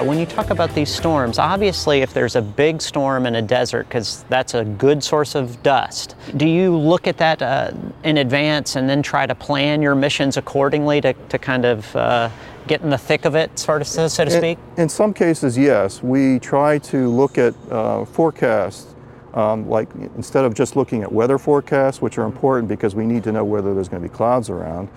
When 0.00 0.18
you 0.18 0.26
talk 0.26 0.50
about 0.50 0.74
these 0.74 0.94
storms, 0.94 1.38
obviously 1.38 2.02
if 2.02 2.12
there's 2.12 2.36
a 2.36 2.42
big 2.42 2.82
storm 2.82 3.24
in 3.24 3.34
a 3.36 3.42
desert, 3.42 3.88
because 3.88 4.24
that's 4.28 4.52
a 4.52 4.62
good 4.62 5.02
source 5.02 5.34
of 5.34 5.62
dust, 5.62 6.16
do 6.36 6.46
you 6.46 6.76
look 6.76 7.06
at 7.06 7.16
that 7.16 7.40
uh, 7.40 7.70
in 8.04 8.18
advance 8.18 8.76
and 8.76 8.88
then 8.88 9.02
try 9.02 9.26
to 9.26 9.34
plan 9.34 9.80
your 9.80 9.94
missions 9.94 10.36
accordingly 10.36 11.00
to, 11.00 11.14
to 11.14 11.38
kind 11.38 11.64
of 11.64 11.96
uh, 11.96 12.28
get 12.66 12.82
in 12.82 12.90
the 12.90 12.98
thick 12.98 13.24
of 13.24 13.34
it, 13.34 13.58
sort 13.58 13.80
of, 13.80 13.88
so, 13.88 14.06
to 14.06 14.30
speak? 14.30 14.58
In, 14.76 14.82
in, 14.82 14.88
some 14.90 15.14
cases, 15.14 15.56
yes. 15.56 16.02
We 16.02 16.40
try 16.40 16.76
to 16.78 17.08
look 17.08 17.38
at 17.38 17.54
uh, 17.70 18.04
forecasts 18.04 18.94
um, 19.32 19.68
like 19.68 19.88
instead 20.16 20.44
of 20.44 20.52
just 20.52 20.76
looking 20.76 21.02
at 21.04 21.12
weather 21.12 21.38
forecasts, 21.38 22.02
which 22.02 22.18
are 22.18 22.24
important 22.24 22.68
because 22.68 22.94
we 22.94 23.06
need 23.06 23.24
to 23.24 23.32
know 23.32 23.44
whether 23.44 23.74
there's 23.74 23.88
going 23.88 24.02
to 24.02 24.08
be 24.08 24.14
clouds 24.14 24.50
around, 24.50 24.88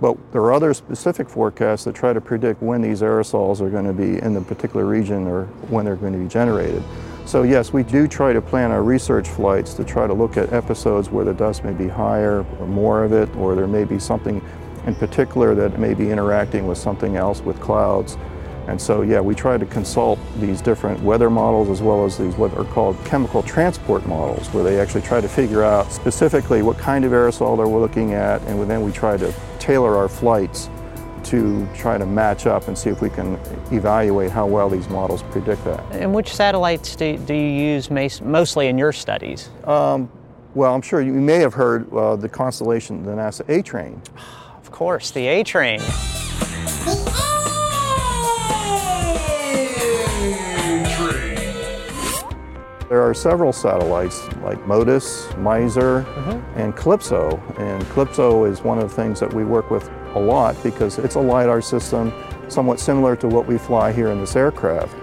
but 0.00 0.16
there 0.32 0.42
are 0.42 0.52
other 0.52 0.72
specific 0.74 1.28
forecasts 1.28 1.84
that 1.84 1.94
try 1.94 2.12
to 2.12 2.20
predict 2.20 2.62
when 2.62 2.80
these 2.80 3.00
aerosols 3.00 3.60
are 3.60 3.70
going 3.70 3.84
to 3.84 3.92
be 3.92 4.18
in 4.22 4.34
the 4.34 4.40
particular 4.40 4.84
region 4.84 5.26
or 5.26 5.46
when 5.70 5.84
they're 5.84 5.96
going 5.96 6.12
to 6.12 6.18
be 6.18 6.28
generated. 6.28 6.82
So 7.26 7.42
yes, 7.42 7.72
we 7.72 7.82
do 7.82 8.08
try 8.08 8.32
to 8.32 8.40
plan 8.40 8.70
our 8.70 8.82
research 8.82 9.28
flights 9.28 9.74
to 9.74 9.84
try 9.84 10.06
to 10.06 10.14
look 10.14 10.36
at 10.36 10.52
episodes 10.52 11.10
where 11.10 11.24
the 11.24 11.34
dust 11.34 11.62
may 11.62 11.72
be 11.72 11.86
higher 11.86 12.46
or 12.58 12.66
more 12.66 13.04
of 13.04 13.12
it, 13.12 13.28
or 13.36 13.54
there 13.54 13.66
may 13.66 13.84
be 13.84 13.98
something 13.98 14.42
in 14.86 14.94
particular 14.94 15.54
that 15.54 15.78
may 15.78 15.92
be 15.92 16.10
interacting 16.10 16.66
with 16.66 16.78
something 16.78 17.16
else 17.16 17.42
with 17.42 17.60
clouds. 17.60 18.16
And 18.68 18.80
so, 18.80 19.00
yeah, 19.00 19.18
we 19.18 19.34
try 19.34 19.56
to 19.56 19.64
consult 19.64 20.18
these 20.38 20.60
different 20.60 21.02
weather 21.02 21.30
models 21.30 21.70
as 21.70 21.80
well 21.80 22.04
as 22.04 22.18
these 22.18 22.36
what 22.36 22.54
are 22.54 22.64
called 22.64 23.02
chemical 23.06 23.42
transport 23.42 24.06
models, 24.06 24.46
where 24.52 24.62
they 24.62 24.78
actually 24.78 25.00
try 25.00 25.22
to 25.22 25.28
figure 25.28 25.62
out 25.62 25.90
specifically 25.90 26.60
what 26.60 26.76
kind 26.76 27.06
of 27.06 27.12
aerosol 27.12 27.56
they're 27.56 27.66
looking 27.66 28.12
at, 28.12 28.42
and 28.42 28.70
then 28.70 28.82
we 28.82 28.92
try 28.92 29.16
to 29.16 29.34
tailor 29.58 29.96
our 29.96 30.06
flights 30.08 30.68
to 31.24 31.66
try 31.74 31.96
to 31.96 32.04
match 32.04 32.46
up 32.46 32.68
and 32.68 32.76
see 32.76 32.90
if 32.90 33.00
we 33.00 33.08
can 33.08 33.34
evaluate 33.72 34.30
how 34.30 34.46
well 34.46 34.68
these 34.68 34.88
models 34.90 35.22
predict 35.24 35.64
that. 35.64 35.82
And 35.92 36.14
which 36.14 36.34
satellites 36.34 36.94
do, 36.94 37.16
do 37.16 37.34
you 37.34 37.74
use 37.74 37.90
mostly 37.90 38.68
in 38.68 38.76
your 38.76 38.92
studies? 38.92 39.48
Um, 39.64 40.10
well, 40.54 40.74
I'm 40.74 40.82
sure 40.82 41.00
you 41.00 41.12
may 41.12 41.38
have 41.38 41.54
heard 41.54 41.90
uh, 41.92 42.16
the 42.16 42.28
constellation, 42.28 43.02
the 43.02 43.12
NASA 43.12 43.48
A 43.48 43.62
Train. 43.62 44.00
Of 44.60 44.72
course, 44.72 45.10
the 45.12 45.26
A 45.26 45.42
There 52.88 53.02
are 53.02 53.12
several 53.12 53.52
satellites 53.52 54.26
like 54.42 54.58
MODIS, 54.66 55.26
MISR, 55.34 56.06
mm-hmm. 56.06 56.58
and 56.58 56.74
CALIPSO. 56.74 57.60
And 57.60 57.82
CALIPSO 57.84 58.50
is 58.50 58.62
one 58.62 58.78
of 58.78 58.88
the 58.88 58.94
things 58.94 59.20
that 59.20 59.30
we 59.30 59.44
work 59.44 59.70
with 59.70 59.90
a 60.14 60.18
lot 60.18 60.56
because 60.62 60.98
it's 60.98 61.14
a 61.14 61.20
LiDAR 61.20 61.60
system 61.60 62.14
somewhat 62.48 62.80
similar 62.80 63.14
to 63.16 63.28
what 63.28 63.46
we 63.46 63.58
fly 63.58 63.92
here 63.92 64.08
in 64.08 64.20
this 64.20 64.36
aircraft, 64.36 64.94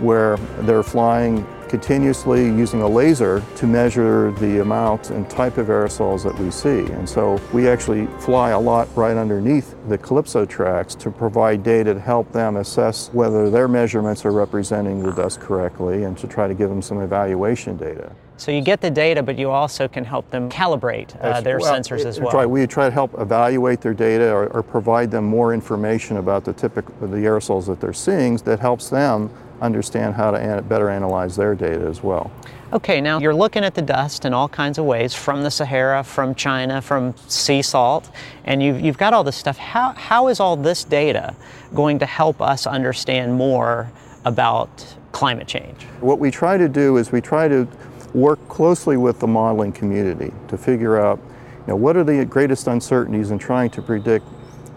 where 0.00 0.38
they're 0.60 0.82
flying 0.82 1.46
continuously 1.74 2.44
using 2.44 2.82
a 2.82 2.88
laser 2.88 3.42
to 3.56 3.66
measure 3.66 4.30
the 4.38 4.62
amount 4.62 5.10
and 5.10 5.28
type 5.28 5.58
of 5.58 5.66
aerosols 5.66 6.22
that 6.22 6.38
we 6.38 6.48
see. 6.48 6.88
And 6.92 7.08
so 7.08 7.40
we 7.52 7.66
actually 7.66 8.06
fly 8.20 8.50
a 8.50 8.60
lot 8.60 8.86
right 8.94 9.16
underneath 9.16 9.74
the 9.88 9.98
CALIPSO 9.98 10.48
tracks 10.48 10.94
to 10.94 11.10
provide 11.10 11.64
data 11.64 11.92
to 11.92 11.98
help 11.98 12.30
them 12.30 12.58
assess 12.58 13.10
whether 13.12 13.50
their 13.50 13.66
measurements 13.66 14.24
are 14.24 14.30
representing 14.30 15.02
the 15.02 15.10
dust 15.10 15.40
correctly 15.40 16.04
and 16.04 16.16
to 16.18 16.28
try 16.28 16.46
to 16.46 16.54
give 16.54 16.70
them 16.70 16.80
some 16.80 17.00
evaluation 17.00 17.76
data. 17.76 18.12
So 18.36 18.52
you 18.52 18.60
get 18.60 18.80
the 18.80 18.90
data, 18.90 19.20
but 19.22 19.36
you 19.36 19.50
also 19.50 19.88
can 19.88 20.04
help 20.04 20.30
them 20.30 20.48
calibrate 20.48 21.16
uh, 21.20 21.40
their 21.40 21.58
well, 21.58 21.72
sensors 21.72 22.04
as 22.04 22.20
well. 22.20 22.32
Right. 22.32 22.46
We 22.46 22.66
try 22.68 22.86
to 22.86 22.92
help 22.92 23.18
evaluate 23.18 23.80
their 23.80 23.94
data 23.94 24.32
or, 24.32 24.46
or 24.48 24.62
provide 24.62 25.10
them 25.10 25.24
more 25.24 25.52
information 25.52 26.18
about 26.18 26.44
the 26.44 26.52
typical 26.52 26.94
the 27.00 27.16
aerosols 27.16 27.66
that 27.66 27.80
they're 27.80 27.92
seeing 27.92 28.36
that 28.38 28.60
helps 28.60 28.88
them 28.90 29.30
understand 29.64 30.14
how 30.14 30.30
to 30.30 30.62
better 30.68 30.90
analyze 30.90 31.36
their 31.36 31.54
data 31.54 31.86
as 31.86 32.02
well. 32.02 32.30
Okay, 32.72 33.00
now 33.00 33.18
you're 33.18 33.34
looking 33.34 33.64
at 33.64 33.74
the 33.74 33.82
dust 33.82 34.24
in 34.24 34.34
all 34.34 34.48
kinds 34.48 34.78
of 34.78 34.84
ways 34.84 35.14
from 35.14 35.42
the 35.42 35.50
Sahara, 35.50 36.02
from 36.02 36.34
China, 36.34 36.82
from 36.82 37.14
sea 37.28 37.62
salt, 37.62 38.10
and 38.44 38.62
you've, 38.62 38.80
you've 38.80 38.98
got 38.98 39.14
all 39.14 39.22
this 39.22 39.36
stuff. 39.36 39.56
How, 39.56 39.92
how 39.92 40.28
is 40.28 40.40
all 40.40 40.56
this 40.56 40.82
data 40.84 41.34
going 41.74 41.98
to 42.00 42.06
help 42.06 42.40
us 42.40 42.66
understand 42.66 43.34
more 43.34 43.90
about 44.24 44.96
climate 45.12 45.46
change? 45.46 45.84
What 46.00 46.18
we 46.18 46.30
try 46.30 46.56
to 46.56 46.68
do 46.68 46.96
is 46.96 47.12
we 47.12 47.20
try 47.20 47.46
to 47.48 47.68
work 48.12 48.46
closely 48.48 48.96
with 48.96 49.20
the 49.20 49.26
modeling 49.26 49.72
community 49.72 50.32
to 50.48 50.58
figure 50.58 51.00
out 51.00 51.18
you 51.18 51.68
know, 51.68 51.76
what 51.76 51.96
are 51.96 52.04
the 52.04 52.24
greatest 52.24 52.66
uncertainties 52.66 53.30
in 53.30 53.38
trying 53.38 53.70
to 53.70 53.82
predict 53.82 54.26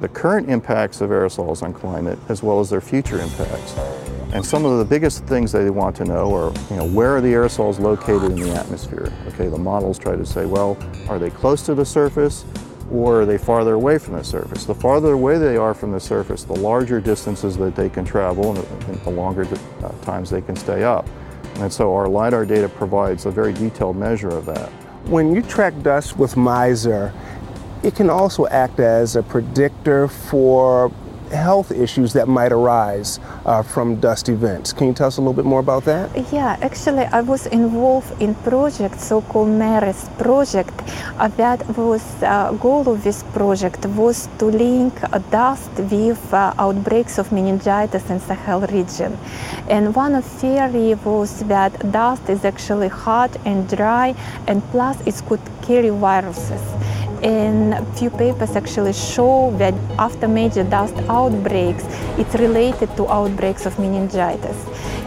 the 0.02 0.08
current 0.08 0.50
impacts 0.50 1.02
of 1.02 1.10
aerosols 1.10 1.64
on 1.64 1.74
climate 1.74 2.20
as 2.30 2.44
well 2.44 2.60
as 2.60 2.70
their 2.70 2.82
future 2.82 3.20
impacts. 3.20 3.76
And 4.34 4.46
some 4.46 4.66
of 4.66 4.78
the 4.78 4.86
biggest 4.86 5.24
things 5.26 5.54
they 5.54 5.70
want 5.70 5.96
to 5.98 6.06
know 6.06 6.36
are, 6.36 6.54
you 6.70 6.76
know, 6.76 6.86
where 6.86 7.16
are 7.16 7.22
the 7.22 7.32
aerosols 7.32 7.80
located 7.80 8.32
in 8.32 8.36
the 8.36 8.54
atmosphere? 8.54 9.12
Okay, 9.30 9.48
the 9.48 9.58
models 9.58 9.98
try 9.98 10.18
to 10.18 10.26
say, 10.26 10.46
well, 10.46 10.78
are 11.08 11.18
they 11.18 11.30
close 11.30 11.62
to 11.64 11.74
the 11.74 11.86
surface 11.86 12.44
or 12.92 13.22
are 13.22 13.26
they 13.26 13.38
farther 13.38 13.74
away 13.74 13.98
from 13.98 14.16
the 14.16 14.24
surface? 14.24 14.66
The 14.66 14.76
farther 14.76 15.14
away 15.14 15.38
they 15.38 15.56
are 15.56 15.74
from 15.74 15.94
the 15.94 16.00
surface, 16.00 16.44
the 16.44 16.60
larger 16.60 17.00
distances 17.00 17.56
that 17.58 17.76
they 17.76 17.90
can 17.90 18.04
travel 18.04 18.56
and 18.56 19.00
the 19.04 19.10
longer 19.12 19.48
uh, 19.82 19.90
times 20.02 20.30
they 20.30 20.42
can 20.42 20.58
stay 20.58 20.84
up. 20.84 21.08
And 21.56 21.72
so 21.72 21.96
our 21.96 22.08
LiDAR 22.08 22.46
data 22.46 22.68
provides 22.68 23.26
a 23.26 23.32
very 23.32 23.54
detailed 23.54 23.96
measure 23.96 24.30
of 24.30 24.46
that. 24.46 24.70
When 25.06 25.34
you 25.34 25.42
track 25.42 25.74
dust 25.82 26.18
with 26.18 26.36
MISR, 26.36 27.14
it 27.82 27.96
can 27.96 28.10
also 28.10 28.46
act 28.48 28.80
as 28.80 29.16
a 29.16 29.24
predictor 29.24 30.10
for 30.10 30.92
health 31.30 31.72
issues 31.72 32.14
that 32.14 32.28
might 32.28 32.52
arise 32.52 33.20
uh, 33.46 33.64
from 33.64 34.00
dust 34.00 34.30
events. 34.30 34.74
Can 34.74 34.88
you 34.88 34.94
tell 34.94 35.08
us 35.08 35.18
a 35.18 35.22
little 35.22 35.34
bit 35.34 35.46
more 35.46 35.60
about 35.60 35.86
that? 35.86 36.10
Yeah, 36.32 36.58
actually, 36.62 37.06
I 37.06 37.22
was 37.22 37.48
involved 37.48 38.22
in 38.22 38.36
project 38.36 39.00
so-called 39.00 39.50
MERIS 39.50 40.10
project. 40.18 40.74
Uh, 41.18 41.28
that 41.30 41.66
was 41.78 42.04
uh, 42.24 42.52
goal 42.54 42.88
of 42.90 43.04
this 43.04 43.24
project 43.34 43.86
was 43.86 44.28
to 44.40 44.46
link 44.46 44.94
uh, 45.04 45.20
dust 45.32 45.72
with 45.78 46.34
uh, 46.34 46.54
outbreaks 46.58 47.18
of 47.18 47.32
meningitis 47.32 48.10
in 48.10 48.20
Sahel 48.20 48.62
region. 48.62 49.18
And 49.70 49.96
one 49.96 50.16
of 50.16 50.26
theory 50.26 50.96
was 50.96 51.40
that 51.46 51.92
dust 51.92 52.30
is 52.30 52.46
actually 52.46 52.88
hot 52.88 53.36
and 53.46 53.68
dry, 53.70 54.16
and 54.48 54.64
plus 54.72 55.00
it 55.06 55.22
could 55.28 55.42
carry 55.62 55.90
viruses. 55.90 56.77
And 57.24 57.74
a 57.74 57.86
few 57.94 58.10
papers 58.10 58.56
actually 58.56 58.94
show 58.94 59.52
that 59.58 59.74
after 59.98 60.28
major 60.28 60.64
dust 60.64 60.96
outbreaks, 61.10 61.84
it's 62.18 62.36
related 62.36 62.96
to 62.98 63.08
outbreaks 63.10 63.66
of 63.66 63.78
meningitis. 63.80 64.58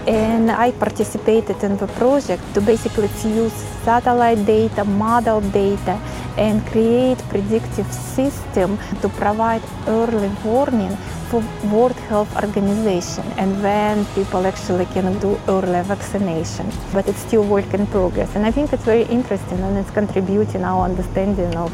And 0.07 0.51
I 0.51 0.73
participated 0.73 1.63
in 1.63 1.77
the 1.77 1.87
project 1.87 2.43
to 2.55 2.61
basically 2.61 3.09
use 3.23 3.53
satellite 3.85 4.45
data, 4.45 4.85
model 4.85 5.41
data, 5.41 6.01
and 6.37 6.67
create 6.67 7.19
predictive 7.29 7.91
system 7.93 8.79
to 9.03 9.09
provide 9.11 9.63
early 9.87 10.31
warning 10.45 10.97
for 11.29 11.45
World 11.71 11.99
Health 12.11 12.35
Organization 12.43 13.25
and 13.37 13.63
when 13.63 14.05
people 14.17 14.47
actually 14.47 14.87
can 14.87 15.17
do 15.21 15.39
early 15.47 15.83
vaccination. 15.83 16.67
But 16.93 17.09
it's 17.09 17.21
still 17.21 17.45
work 17.45 17.73
in 17.73 17.87
progress. 17.87 18.35
And 18.35 18.45
I 18.45 18.51
think 18.51 18.73
it's 18.73 18.85
very 18.85 19.05
interesting 19.05 19.61
and 19.61 19.79
it's 19.79 19.91
contributing 19.91 20.65
our 20.65 20.85
understanding 20.85 21.55
of 21.57 21.71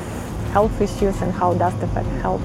health 0.56 0.80
issues 0.80 1.20
and 1.20 1.32
how 1.32 1.52
dust 1.52 1.76
affect 1.82 2.08
health. 2.22 2.40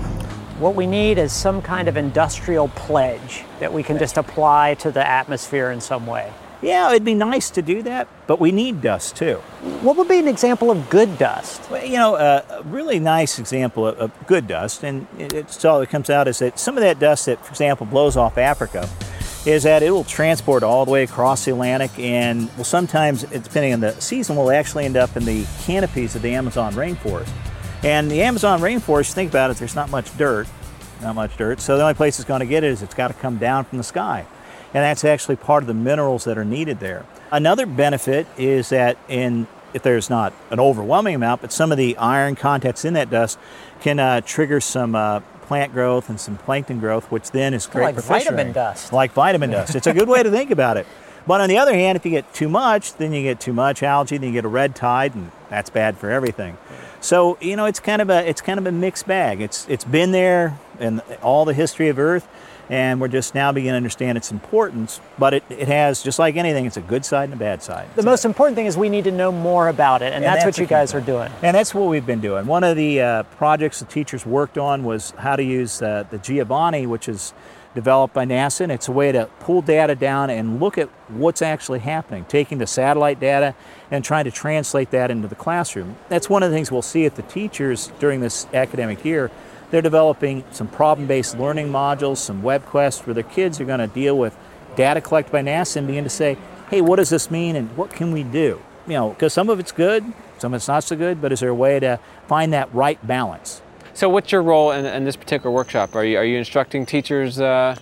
What 0.60 0.76
we 0.76 0.86
need 0.86 1.18
is 1.18 1.32
some 1.32 1.62
kind 1.62 1.88
of 1.88 1.96
industrial 1.96 2.68
pledge 2.68 3.46
that 3.62 3.72
we 3.72 3.84
can 3.84 3.98
just 3.98 4.18
apply 4.18 4.74
to 4.80 4.92
the 4.92 5.08
atmosphere 5.08 5.72
in 5.72 5.80
some 5.80 6.06
way. 6.06 6.34
Yeah, 6.62 6.90
it'd 6.90 7.06
be 7.06 7.14
nice 7.14 7.50
to 7.52 7.62
do 7.62 7.82
that, 7.84 8.10
but 8.28 8.38
we 8.38 8.52
need 8.52 8.82
dust 8.82 9.16
too. 9.16 9.36
What 9.82 9.96
would 9.96 10.10
be 10.10 10.20
an 10.20 10.28
example 10.28 10.70
of 10.70 10.90
good 10.90 11.18
dust? 11.18 11.62
Well, 11.72 11.86
you 11.86 11.94
know, 11.94 12.16
uh, 12.16 12.44
a 12.50 12.64
really 12.64 13.00
nice 13.00 13.40
example 13.40 13.88
of, 13.88 13.98
of 13.98 14.28
good 14.28 14.46
dust, 14.46 14.84
and 14.84 15.08
it's 15.18 15.64
all 15.64 15.80
that 15.80 15.88
comes 15.88 16.10
out 16.10 16.28
is 16.28 16.40
that 16.40 16.60
some 16.60 16.76
of 16.76 16.84
that 16.84 17.00
dust 17.00 17.28
that, 17.28 17.42
for 17.46 17.52
example, 17.52 17.86
blows 17.86 18.18
off 18.18 18.38
Africa 18.38 18.90
is 19.46 19.64
that 19.64 19.84
it 19.84 19.92
will 19.92 20.04
transport 20.04 20.64
all 20.64 20.84
the 20.84 20.92
way 20.92 21.04
across 21.04 21.46
the 21.46 21.52
Atlantic 21.52 21.98
and 21.98 22.52
will 22.58 22.66
sometimes, 22.66 23.24
depending 23.24 23.72
on 23.72 23.80
the 23.80 23.94
season, 24.02 24.36
will 24.36 24.52
actually 24.52 24.84
end 24.84 24.98
up 24.98 25.16
in 25.16 25.24
the 25.24 25.46
canopies 25.62 26.14
of 26.14 26.22
the 26.22 26.34
Amazon 26.34 26.74
rainforest. 26.74 27.32
And 27.84 28.12
the 28.12 28.22
Amazon 28.22 28.60
rainforest, 28.62 29.14
think 29.14 29.32
about 29.32 29.50
it, 29.52 29.58
there's 29.58 29.76
not 29.76 29.90
much 29.90 30.16
dirt, 30.18 30.48
not 31.02 31.16
much 31.16 31.36
dirt. 31.38 31.60
So 31.60 31.78
the 31.78 31.84
only 31.84 31.96
place 31.96 32.20
it's 32.20 32.28
going 32.28 32.42
to 32.42 32.46
get 32.46 32.64
it 32.64 32.72
is 32.72 32.82
it's 32.82 32.94
got 32.94 33.08
to 33.08 33.14
come 33.16 33.38
down 33.38 33.66
from 33.66 33.78
the 33.80 33.84
sky. 33.84 34.26
And 34.74 34.84
that's 34.84 35.04
actually 35.04 35.36
part 35.36 35.64
of 35.64 35.68
the 35.68 35.74
minerals 35.74 36.24
that 36.26 36.38
are 36.38 36.46
needed 36.46 36.80
there. 36.80 37.06
Another 37.32 37.66
benefit 37.66 38.28
is 38.38 38.70
that 38.70 38.98
in 39.10 39.48
if 39.74 39.84
there's 39.84 40.10
not 40.10 40.34
an 40.50 40.60
overwhelming 40.60 41.16
amount, 41.16 41.40
but 41.42 41.52
some 41.54 41.72
of 41.72 41.78
the 41.78 41.96
iron 41.98 42.36
contents 42.36 42.84
in 42.84 42.94
that 42.94 43.10
dust 43.10 43.40
can 43.80 44.00
uh, 44.00 44.20
trigger 44.22 44.60
some 44.60 44.96
uh, 44.96 45.22
plant 45.44 45.72
growth 45.72 46.10
and 46.10 46.20
some 46.20 46.38
plankton 46.38 46.80
growth, 46.80 47.10
which 47.10 47.32
then 47.32 47.54
is 47.54 47.68
great 47.68 47.84
Like 47.84 47.96
for 47.96 48.02
vitamin 48.02 48.36
rearing. 48.38 48.54
dust. 48.54 48.92
Like 48.92 49.14
vitamin 49.14 49.50
dust. 49.52 49.76
It's 49.76 49.88
a 49.88 49.94
good 49.94 50.10
way 50.10 50.24
to 50.24 50.30
think 50.30 50.52
about 50.52 50.76
it. 50.76 50.86
But 51.26 51.40
on 51.40 51.50
the 51.50 51.58
other 51.58 51.74
hand, 51.74 51.96
if 51.96 52.04
you 52.06 52.12
get 52.12 52.34
too 52.34 52.50
much, 52.50 52.96
then 52.96 53.14
you 53.14 53.22
get 53.24 53.40
too 53.40 53.54
much 53.54 53.82
algae, 53.84 54.18
then 54.18 54.30
you 54.30 54.34
get 54.34 54.44
a 54.46 54.50
red 54.50 54.76
tide, 54.76 55.16
and 55.16 55.32
that's 55.50 55.70
bad 55.70 55.98
for 55.98 56.10
everything. 56.10 56.58
So 57.02 57.38
you 57.42 57.56
know, 57.56 57.66
it's 57.66 57.80
kind 57.80 58.02
of 58.02 58.10
a 58.10 58.28
it's 58.28 58.42
kind 58.42 58.60
of 58.60 58.68
a 58.68 58.72
mixed 58.72 59.08
bag. 59.08 59.42
It's 59.42 59.68
it's 59.68 59.84
been 59.84 60.12
there 60.12 60.58
in 60.80 61.02
all 61.22 61.46
the 61.46 61.54
history 61.54 61.90
of 61.90 61.98
Earth, 62.00 62.28
and 62.70 63.02
we're 63.02 63.08
just 63.08 63.36
now 63.36 63.52
beginning 63.52 63.74
to 63.74 63.78
understand 63.78 64.18
its 64.18 64.32
importance. 64.32 65.02
But 65.18 65.34
it, 65.34 65.44
it 65.50 65.68
has 65.68 66.04
just 66.04 66.20
like 66.20 66.38
anything, 66.38 66.66
it's 66.66 66.78
a 66.78 66.82
good 66.82 67.04
side 67.04 67.26
and 67.26 67.34
a 67.34 67.38
bad 67.38 67.64
side. 67.64 67.90
The 67.96 68.04
most 68.04 68.24
important 68.24 68.56
thing 68.56 68.68
is 68.68 68.78
we 68.78 68.90
need 68.90 69.04
to 69.06 69.12
know 69.12 69.32
more 69.32 69.68
about 69.68 70.02
it, 70.02 70.14
and, 70.14 70.24
that's, 70.24 70.46
what 70.46 70.58
you 70.58 70.66
guys 70.68 70.92
thing. 70.92 71.02
are 71.02 71.06
doing. 71.06 71.32
And 71.42 71.56
that's 71.56 71.74
what 71.74 71.90
we've 71.90 72.06
been 72.06 72.22
doing. 72.22 72.46
One 72.46 72.64
of 72.64 72.78
the 72.78 73.02
uh, 73.02 73.24
projects 73.24 73.80
the 73.80 73.86
teachers 73.86 74.26
worked 74.26 74.58
on 74.58 74.84
was 74.84 75.12
how 75.18 75.36
to 75.36 75.44
use 75.44 75.82
uh, 75.82 76.06
the 76.10 76.20
Giovanni, 76.20 76.86
which 76.86 77.10
is 77.10 77.34
developed 77.74 78.14
by 78.14 78.26
NASA, 78.26 78.62
and 78.62 78.72
it's 78.72 78.88
a 78.88 78.92
way 78.92 79.12
to 79.12 79.30
pull 79.40 79.62
data 79.62 79.96
down 79.96 80.30
and 80.30 80.60
look 80.60 80.78
at 80.78 80.90
what's 81.08 81.42
actually 81.42 81.80
happening, 81.80 82.26
taking 82.26 82.58
the 82.58 82.68
satellite 82.68 83.20
data 83.20 83.56
and 83.90 84.04
trying 84.04 84.26
to 84.26 84.32
translate 84.32 84.92
that 84.92 85.10
into 85.12 85.28
the 85.28 85.36
classroom. 85.36 85.96
That's 86.10 86.30
one 86.30 86.44
of 86.44 86.50
the 86.50 86.56
things 86.56 86.72
we'll 86.72 86.82
see 86.82 87.06
at 87.06 87.16
the 87.16 87.22
teachers 87.24 87.92
during 88.00 88.20
this 88.20 88.46
academic 88.54 89.06
year. 89.06 89.32
They're 89.70 89.82
developing 89.82 90.44
some 90.52 90.68
problem-based 90.68 91.40
learning 91.40 91.70
modules, 91.70 92.18
some 92.18 92.44
web 92.44 92.66
quests 92.66 93.06
where 93.08 93.14
the 93.14 93.24
kids 93.24 93.62
are 93.62 93.66
going 93.66 93.80
to 93.80 93.88
deal 93.88 94.18
with 94.18 94.36
data 94.76 95.00
collected 95.00 95.32
by 95.32 95.42
NASA 95.42 95.78
and 95.78 95.88
begin 95.88 96.04
to 96.04 96.10
say, 96.10 96.38
hey, 96.70 96.82
what 96.82 96.98
does 96.98 97.10
this 97.10 97.32
mean 97.32 97.56
and 97.56 97.76
what 97.78 97.90
can 97.90 98.12
we 98.12 98.24
do? 98.24 98.62
You 98.88 98.94
know, 98.94 99.10
because 99.10 99.34
some 99.34 99.50
of 99.50 99.60
it's 99.60 99.72
good, 99.72 100.04
some 100.40 100.54
of 100.54 100.58
it's 100.58 100.68
not 100.68 100.84
so 100.84 100.96
good, 100.96 101.22
but 101.22 101.32
is 101.32 101.40
there 101.40 101.50
a 101.50 101.56
way 101.56 101.80
to 101.80 102.00
find 102.28 102.52
that 102.52 102.74
right 102.74 103.06
balance? 103.06 103.62
So, 103.94 104.10
what's 104.10 104.32
your 104.32 104.42
role 104.42 104.72
in, 104.72 104.86
in 104.86 105.04
this 105.04 105.16
particular 105.16 105.52
workshop? 105.52 105.96
Are 105.96 106.06
you 106.06 106.18
are 106.18 106.26
you 106.26 106.38
instructing 106.38 106.86
teachers? 106.86 107.40
Uh, 107.40 107.76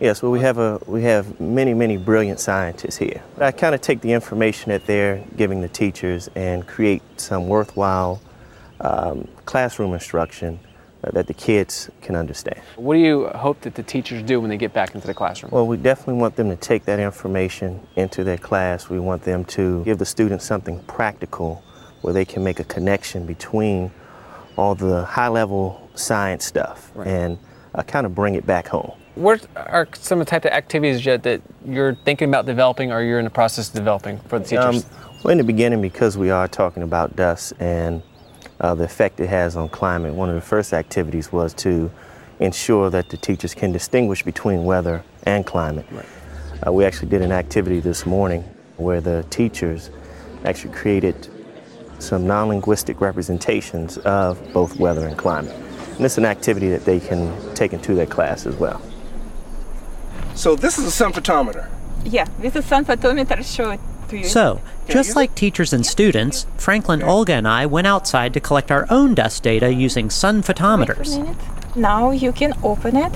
Yes, 0.00 0.22
well, 0.22 0.32
we 0.32 0.40
have 0.40 0.56
a 0.56 0.80
we 0.86 1.02
have 1.02 1.38
many 1.40 1.74
many 1.74 1.98
brilliant 1.98 2.40
scientists 2.40 2.96
here. 2.96 3.22
I 3.38 3.52
kind 3.52 3.74
of 3.74 3.82
take 3.82 4.00
the 4.00 4.12
information 4.12 4.70
that 4.70 4.86
they're 4.86 5.22
giving 5.36 5.60
the 5.60 5.68
teachers 5.68 6.30
and 6.34 6.66
create 6.66 7.02
some 7.18 7.48
worthwhile 7.48 8.22
um, 8.80 9.28
classroom 9.44 9.92
instruction 9.92 10.58
uh, 11.04 11.10
that 11.10 11.26
the 11.26 11.34
kids 11.34 11.90
can 12.00 12.16
understand. 12.16 12.60
what 12.76 12.94
do 12.94 13.00
you 13.00 13.28
hope 13.28 13.60
that 13.60 13.74
the 13.74 13.82
teachers 13.82 14.22
do 14.22 14.40
when 14.40 14.48
they 14.48 14.56
get 14.56 14.72
back 14.72 14.94
into 14.94 15.06
the 15.06 15.12
classroom? 15.12 15.52
Well, 15.52 15.66
we 15.66 15.76
definitely 15.76 16.14
want 16.14 16.34
them 16.36 16.48
to 16.48 16.56
take 16.56 16.86
that 16.86 16.98
information 16.98 17.86
into 17.96 18.24
their 18.24 18.38
class. 18.38 18.88
We 18.88 19.00
want 19.00 19.24
them 19.24 19.44
to 19.56 19.84
give 19.84 19.98
the 19.98 20.06
students 20.06 20.46
something 20.46 20.82
practical 20.84 21.62
where 22.00 22.14
they 22.14 22.24
can 22.24 22.42
make 22.42 22.58
a 22.58 22.64
connection 22.64 23.26
between 23.26 23.90
all 24.56 24.74
the 24.74 25.04
high 25.04 25.28
level 25.28 25.88
science 25.94 26.44
stuff 26.44 26.92
and 27.04 27.38
uh, 27.74 27.82
kind 27.82 28.06
of 28.06 28.14
bring 28.14 28.34
it 28.34 28.46
back 28.46 28.68
home. 28.68 28.92
What 29.14 29.46
are 29.56 29.88
some 29.94 30.20
of 30.20 30.26
the 30.26 30.30
type 30.30 30.44
of 30.44 30.52
activities 30.52 31.04
that, 31.04 31.22
that 31.24 31.42
you're 31.64 31.94
thinking 31.94 32.28
about 32.28 32.46
developing 32.46 32.92
or 32.92 33.02
you're 33.02 33.18
in 33.18 33.24
the 33.24 33.30
process 33.30 33.68
of 33.68 33.74
developing 33.74 34.18
for 34.20 34.38
the 34.38 34.44
teachers? 34.44 34.84
Um, 34.84 34.90
well, 35.22 35.32
in 35.32 35.38
the 35.38 35.44
beginning, 35.44 35.82
because 35.82 36.16
we 36.16 36.30
are 36.30 36.48
talking 36.48 36.82
about 36.82 37.16
dust 37.16 37.52
and 37.60 38.02
uh, 38.60 38.74
the 38.74 38.84
effect 38.84 39.20
it 39.20 39.28
has 39.28 39.56
on 39.56 39.68
climate, 39.68 40.14
one 40.14 40.28
of 40.28 40.34
the 40.34 40.40
first 40.40 40.72
activities 40.72 41.32
was 41.32 41.52
to 41.54 41.90
ensure 42.38 42.88
that 42.90 43.10
the 43.10 43.16
teachers 43.16 43.54
can 43.54 43.72
distinguish 43.72 44.22
between 44.22 44.64
weather 44.64 45.04
and 45.24 45.44
climate. 45.44 45.86
Uh, 46.66 46.72
we 46.72 46.84
actually 46.84 47.08
did 47.08 47.22
an 47.22 47.32
activity 47.32 47.80
this 47.80 48.06
morning 48.06 48.42
where 48.76 49.00
the 49.00 49.24
teachers 49.30 49.90
actually 50.44 50.72
created 50.72 51.28
some 52.00 52.26
non-linguistic 52.26 53.00
representations 53.00 53.98
of 53.98 54.40
both 54.52 54.78
weather 54.78 55.06
and 55.06 55.16
climate. 55.16 55.54
And 55.96 56.04
it's 56.04 56.18
an 56.18 56.24
activity 56.24 56.70
that 56.70 56.84
they 56.84 57.00
can 57.00 57.54
take 57.54 57.72
into 57.72 57.94
their 57.94 58.06
class 58.06 58.46
as 58.46 58.56
well. 58.56 58.80
So 60.34 60.56
this 60.56 60.78
is 60.78 60.86
a 60.86 60.90
sun 60.90 61.12
photometer. 61.12 61.68
Yeah, 62.04 62.26
this 62.38 62.56
is 62.56 62.64
a 62.64 62.68
sun 62.68 62.84
photometer 62.84 63.44
show 63.44 63.70
it 63.70 63.80
to 64.08 64.18
you. 64.18 64.24
So, 64.24 64.60
just 64.88 65.16
like 65.16 65.34
teachers 65.34 65.72
and 65.72 65.84
students, 65.84 66.46
Franklin, 66.56 67.02
Olga, 67.02 67.34
and 67.34 67.46
I 67.46 67.66
went 67.66 67.86
outside 67.86 68.34
to 68.34 68.40
collect 68.40 68.70
our 68.70 68.86
own 68.90 69.14
dust 69.14 69.42
data 69.42 69.72
using 69.72 70.10
sun 70.10 70.42
photometers. 70.42 71.36
now 71.76 72.10
you 72.10 72.32
can 72.32 72.54
open 72.62 72.96
it 72.96 73.12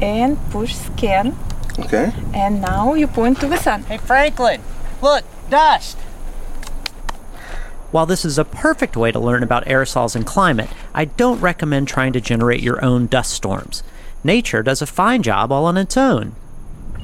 and 0.00 0.38
push 0.50 0.74
scan. 0.74 1.36
Okay. 1.78 2.12
And 2.34 2.60
now 2.60 2.94
you 2.94 3.06
point 3.06 3.40
to 3.40 3.46
the 3.46 3.56
sun. 3.56 3.82
Hey, 3.84 3.98
Franklin, 3.98 4.62
look, 5.00 5.24
dust. 5.50 5.98
While 7.90 8.06
this 8.06 8.24
is 8.24 8.38
a 8.38 8.44
perfect 8.44 8.96
way 8.96 9.12
to 9.12 9.18
learn 9.18 9.42
about 9.42 9.64
aerosols 9.64 10.14
and 10.14 10.26
climate, 10.26 10.68
I 10.94 11.06
don't 11.06 11.40
recommend 11.40 11.88
trying 11.88 12.12
to 12.12 12.20
generate 12.20 12.60
your 12.60 12.84
own 12.84 13.06
dust 13.06 13.32
storms. 13.32 13.82
Nature 14.22 14.62
does 14.62 14.82
a 14.82 14.86
fine 14.86 15.22
job 15.22 15.50
all 15.50 15.64
on 15.64 15.76
its 15.78 15.96
own. 15.96 16.34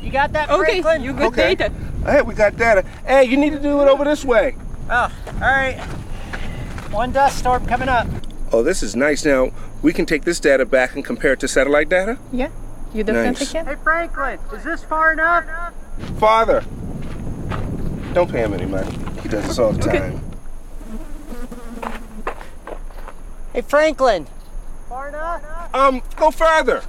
You 0.03 0.11
got 0.11 0.33
that, 0.33 0.51
Okay, 0.51 0.83
Franklin? 0.83 1.03
you 1.03 1.13
got 1.15 1.27
Okay. 1.29 1.55
data. 1.55 1.73
Hey, 2.05 2.21
we 2.21 2.35
got 2.35 2.57
data. 2.59 2.85
Hey, 3.07 3.25
you 3.25 3.39
need 3.39 3.51
to 3.53 3.59
do 3.59 3.81
it 3.81 3.89
over 3.89 4.05
this 4.05 4.25
way. 4.25 4.57
Oh, 4.91 5.11
all 5.27 5.41
right. 5.41 5.79
One 6.91 7.13
dust 7.13 7.39
storm 7.39 7.65
coming 7.67 7.89
up. 7.89 8.07
Oh, 8.53 8.63
this 8.63 8.83
is 8.83 8.95
nice. 8.95 9.25
Now, 9.25 9.51
we 9.81 9.95
can 9.95 10.05
take 10.05 10.25
this 10.25 10.39
data 10.39 10.67
back 10.67 10.95
and 10.95 11.03
compare 11.05 11.33
it 11.33 11.41
to 11.41 11.49
satellite 11.49 11.89
data? 11.89 12.19
Yeah, 12.31 12.49
you 12.93 13.03
definitely 13.05 13.31
Nice. 13.41 13.53
can. 13.53 13.67
Hey, 13.67 13.77
Franklin, 13.83 14.39
is 14.53 14.65
this 14.65 14.85
far 14.85 15.13
enough? 15.13 15.45
Father, 16.21 16.63
don't 18.13 18.31
pay 18.31 18.41
him 18.43 18.53
any 18.53 18.67
money. 18.67 18.93
He 19.23 19.29
does 19.31 19.47
this 19.47 19.59
all 19.59 19.73
the 19.73 19.81
time. 19.81 20.21
Hey, 23.55 23.61
Franklin. 23.61 24.27
Far 24.89 25.09
enough? 25.11 25.73
Um, 25.73 26.03
go 26.17 26.33
further. 26.33 26.83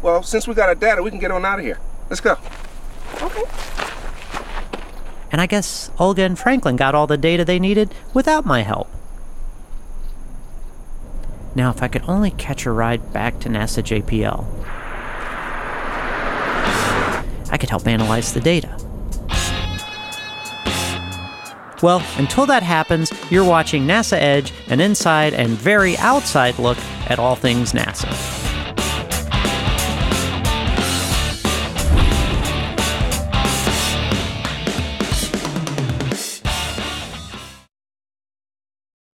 Well, 0.00 0.22
since 0.22 0.48
we 0.48 0.54
got 0.54 0.70
our 0.70 0.74
data, 0.74 1.02
we 1.02 1.10
can 1.10 1.18
get 1.18 1.30
on 1.30 1.44
out 1.44 1.58
of 1.58 1.66
here. 1.66 1.78
Let's 2.08 2.22
go. 2.22 2.38
Okay. 3.20 3.42
And 5.30 5.42
I 5.42 5.46
guess 5.46 5.90
Olga 5.98 6.22
and 6.22 6.38
Franklin 6.38 6.76
got 6.76 6.94
all 6.94 7.06
the 7.06 7.18
data 7.18 7.44
they 7.44 7.58
needed 7.58 7.94
without 8.14 8.46
my 8.46 8.62
help. 8.62 8.88
Now, 11.54 11.68
if 11.68 11.82
I 11.82 11.88
could 11.88 12.08
only 12.08 12.30
catch 12.30 12.64
a 12.64 12.70
ride 12.70 13.12
back 13.12 13.38
to 13.40 13.50
NASA 13.50 13.82
JPL, 13.82 14.46
I 17.50 17.58
could 17.58 17.68
help 17.68 17.86
analyze 17.86 18.32
the 18.32 18.40
data. 18.40 18.87
Well, 21.82 22.02
until 22.16 22.46
that 22.46 22.62
happens, 22.62 23.12
you're 23.30 23.44
watching 23.44 23.86
NASA 23.86 24.18
Edge, 24.18 24.52
an 24.68 24.80
inside 24.80 25.34
and 25.34 25.50
very 25.50 25.96
outside 25.98 26.58
look 26.58 26.78
at 27.08 27.18
all 27.18 27.36
things 27.36 27.72
NASA. 27.72 28.37